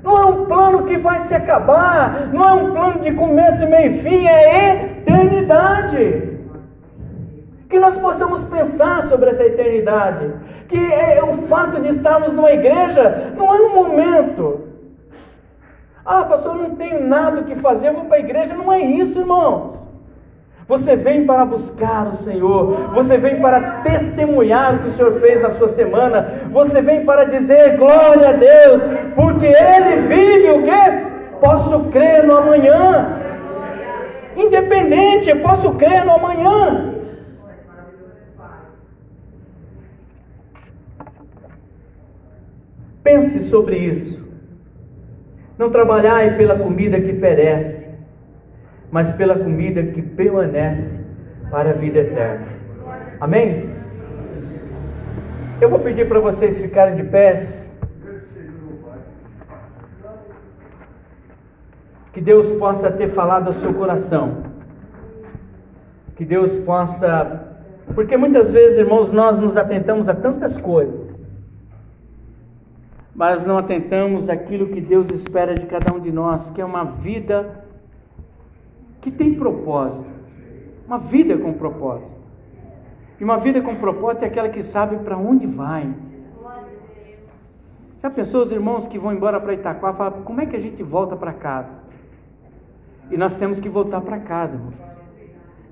Não 0.04 0.18
é 0.18 0.26
um 0.26 0.46
plano 0.46 0.84
que 0.84 0.98
vai 0.98 1.20
se 1.22 1.34
acabar, 1.34 2.30
não 2.32 2.44
é 2.44 2.54
um 2.54 2.72
plano 2.72 3.00
de 3.00 3.12
começo, 3.14 3.66
meio 3.68 3.92
e 3.92 4.00
fim, 4.00 4.28
é 4.28 5.00
eternidade. 5.00 6.38
Que 7.68 7.80
nós 7.80 7.98
possamos 7.98 8.46
pensar 8.46 9.08
sobre 9.08 9.32
essa 9.32 9.44
eternidade. 9.44 10.32
Que 10.68 10.78
é, 10.78 11.24
o 11.24 11.34
fato 11.48 11.82
de 11.82 11.90
estarmos 11.90 12.34
numa 12.34 12.52
igreja 12.52 13.34
não 13.36 13.54
é 13.54 13.62
um 13.62 13.74
momento. 13.74 14.68
Ah, 16.06 16.24
pastor, 16.24 16.56
eu 16.56 16.70
não 16.70 16.76
tenho 16.76 17.06
nada 17.08 17.42
o 17.42 17.46
que 17.46 17.56
fazer, 17.56 17.88
eu 17.88 17.94
vou 17.94 18.06
para 18.06 18.18
a 18.18 18.20
igreja. 18.20 18.54
Não 18.54 18.72
é 18.72 18.80
isso, 18.80 19.18
irmão. 19.18 19.85
Você 20.68 20.96
vem 20.96 21.26
para 21.26 21.46
buscar 21.46 22.08
o 22.08 22.16
Senhor, 22.16 22.90
você 22.92 23.18
vem 23.18 23.40
para 23.40 23.82
testemunhar 23.84 24.76
o 24.76 24.80
que 24.80 24.88
o 24.88 24.92
Senhor 24.94 25.20
fez 25.20 25.40
na 25.40 25.52
sua 25.52 25.70
semana, 25.70 26.48
você 26.52 26.82
vem 26.82 27.06
para 27.06 27.26
dizer 27.26 27.78
glória 27.78 28.30
a 28.30 28.34
Deus, 28.34 28.82
porque 29.16 29.46
Ele 29.46 30.08
vive 30.08 30.50
o 30.52 30.64
que? 30.64 31.40
Posso 31.40 31.92
crer 31.92 32.26
no 32.26 32.38
amanhã, 32.38 33.20
independente, 34.36 35.30
eu 35.30 35.42
posso 35.42 35.72
crer 35.76 36.04
no 36.04 36.14
amanhã. 36.14 36.96
Pense 43.04 43.44
sobre 43.44 43.78
isso. 43.78 44.26
Não 45.60 45.70
trabalhai 45.70 46.36
pela 46.36 46.58
comida 46.58 47.00
que 47.00 47.14
perece 47.14 47.75
mas 48.96 49.12
pela 49.12 49.38
comida 49.38 49.84
que 49.84 50.02
permanece 50.02 51.02
para 51.52 51.72
a 51.72 51.74
vida 51.74 52.00
eterna. 52.00 52.48
Amém? 53.20 53.70
Eu 55.60 55.70
vou 55.70 55.80
pedir 55.80 56.08
para 56.08 56.18
vocês 56.22 56.58
ficarem 56.62 56.96
de 56.96 57.04
pés. 57.04 57.62
Que 62.14 62.22
Deus 62.22 62.54
possa 62.54 62.90
ter 62.90 63.10
falado 63.10 63.48
ao 63.48 63.54
seu 63.56 63.74
coração. 63.74 64.44
Que 66.16 66.24
Deus 66.24 66.56
possa. 66.60 67.58
Porque 67.94 68.16
muitas 68.16 68.54
vezes, 68.54 68.78
irmãos, 68.78 69.12
nós 69.12 69.38
nos 69.38 69.58
atentamos 69.58 70.08
a 70.08 70.16
tantas 70.16 70.58
coisas, 70.58 71.14
mas 73.14 73.46
não 73.46 73.58
atentamos 73.58 74.30
àquilo 74.30 74.68
que 74.68 74.80
Deus 74.80 75.12
espera 75.12 75.54
de 75.54 75.66
cada 75.66 75.94
um 75.94 76.00
de 76.00 76.14
nós, 76.14 76.50
que 76.52 76.62
é 76.62 76.66
uma 76.66 76.86
vida 76.86 77.65
que 79.06 79.12
tem 79.12 79.36
propósito. 79.36 80.04
Uma 80.88 80.98
vida 80.98 81.38
com 81.38 81.54
propósito. 81.54 82.10
E 83.20 83.24
uma 83.24 83.38
vida 83.38 83.62
com 83.62 83.76
propósito 83.76 84.24
é 84.24 84.28
aquela 84.28 84.50
que 84.50 84.64
sabe 84.64 84.98
para 84.98 85.16
onde 85.16 85.46
vai. 85.46 85.94
Já 88.02 88.10
pensou 88.10 88.42
os 88.42 88.52
irmãos 88.52 88.88
que 88.88 88.98
vão 88.98 89.14
embora 89.14 89.40
para 89.40 89.54
Itaquá 89.54 89.94
falam, 89.94 90.24
como 90.24 90.42
é 90.42 90.48
que 90.48 90.56
a 90.56 90.60
gente 90.60 90.82
volta 90.82 91.16
para 91.16 91.34
casa? 91.34 91.70
E 93.12 93.16
nós 93.16 93.36
temos 93.36 93.60
que 93.60 93.70
voltar 93.70 94.02
para 94.02 94.18
casa, 94.18 94.56
irmãos. 94.56 94.74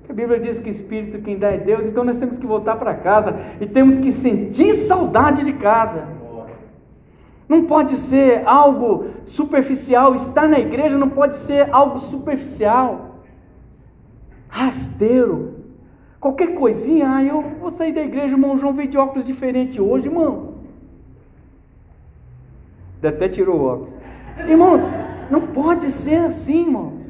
A 0.08 0.12
Bíblia 0.12 0.38
diz 0.38 0.60
que 0.60 0.70
Espírito 0.70 1.20
quem 1.22 1.36
dá 1.36 1.50
é 1.50 1.58
Deus, 1.58 1.86
então 1.86 2.04
nós 2.04 2.16
temos 2.16 2.38
que 2.38 2.46
voltar 2.46 2.76
para 2.76 2.94
casa 2.94 3.34
e 3.60 3.66
temos 3.66 3.98
que 3.98 4.12
sentir 4.12 4.86
saudade 4.86 5.44
de 5.44 5.54
casa. 5.54 6.06
Não 7.48 7.64
pode 7.64 7.96
ser 7.96 8.42
algo 8.46 9.06
superficial, 9.24 10.14
estar 10.14 10.48
na 10.48 10.60
igreja 10.60 10.96
não 10.96 11.08
pode 11.08 11.36
ser 11.38 11.68
algo 11.72 11.98
superficial 11.98 13.13
rasteiro. 14.54 15.64
Qualquer 16.20 16.54
coisinha, 16.54 17.16
ah, 17.16 17.24
eu 17.24 17.42
vou 17.60 17.72
sair 17.72 17.92
da 17.92 18.02
igreja, 18.02 18.34
irmão 18.34 18.56
João 18.56 18.72
veio 18.72 18.88
de 18.88 18.96
óculos 18.96 19.26
diferente 19.26 19.80
hoje, 19.80 20.06
irmão. 20.06 20.54
Até 23.02 23.28
tirou 23.28 23.56
o 23.56 23.64
óculos. 23.64 23.92
Irmãos, 24.48 24.82
não 25.28 25.40
pode 25.48 25.90
ser 25.90 26.18
assim, 26.18 26.62
irmãos. 26.62 27.04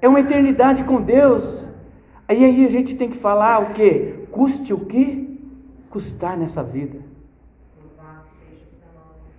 É 0.00 0.08
uma 0.08 0.20
eternidade 0.20 0.84
com 0.84 1.00
Deus. 1.00 1.66
Aí 2.28 2.44
aí 2.44 2.66
a 2.66 2.70
gente 2.70 2.94
tem 2.94 3.10
que 3.10 3.18
falar 3.18 3.60
o 3.60 3.72
que? 3.72 4.26
Custe 4.30 4.72
o 4.72 4.78
que? 4.78 5.40
Custar 5.90 6.36
nessa 6.36 6.62
vida. 6.62 6.98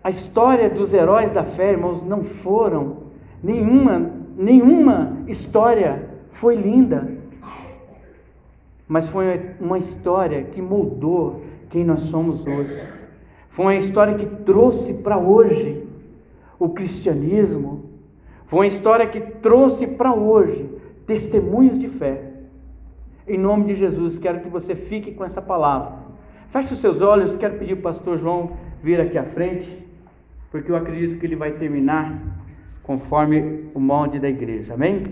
A 0.03 0.09
história 0.09 0.69
dos 0.69 0.91
heróis 0.91 1.31
da 1.31 1.43
fé, 1.43 1.71
irmãos, 1.71 2.03
não 2.03 2.23
foram 2.23 2.97
nenhuma, 3.41 4.11
nenhuma 4.35 5.17
história 5.27 6.14
foi 6.35 6.55
linda, 6.55 7.07
mas 8.87 9.07
foi 9.07 9.55
uma 9.59 9.79
história 9.79 10.43
que 10.43 10.61
moldou 10.61 11.43
quem 11.69 11.83
nós 11.83 12.03
somos 12.03 12.45
hoje. 12.45 12.77
Foi 13.49 13.65
uma 13.65 13.75
história 13.75 14.15
que 14.15 14.25
trouxe 14.43 14.93
para 14.93 15.17
hoje 15.17 15.87
o 16.59 16.69
cristianismo. 16.69 17.85
Foi 18.47 18.59
uma 18.59 18.67
história 18.67 19.07
que 19.07 19.19
trouxe 19.19 19.87
para 19.87 20.13
hoje 20.13 20.69
testemunhos 21.07 21.79
de 21.79 21.87
fé. 21.87 22.31
Em 23.27 23.37
nome 23.37 23.65
de 23.65 23.75
Jesus, 23.75 24.19
quero 24.19 24.41
que 24.41 24.49
você 24.49 24.75
fique 24.75 25.13
com 25.13 25.23
essa 25.23 25.41
palavra. 25.41 25.93
Feche 26.51 26.73
os 26.73 26.79
seus 26.79 27.01
olhos, 27.01 27.37
quero 27.37 27.57
pedir 27.57 27.75
para 27.75 27.91
o 27.91 27.93
pastor 27.93 28.17
João 28.17 28.51
vir 28.83 28.99
aqui 28.99 29.17
à 29.17 29.23
frente, 29.23 29.85
porque 30.51 30.69
eu 30.71 30.75
acredito 30.75 31.17
que 31.17 31.25
ele 31.25 31.35
vai 31.35 31.53
terminar 31.53 32.21
conforme 32.83 33.69
o 33.73 33.79
molde 33.79 34.19
da 34.19 34.29
igreja. 34.29 34.73
Amém? 34.73 35.05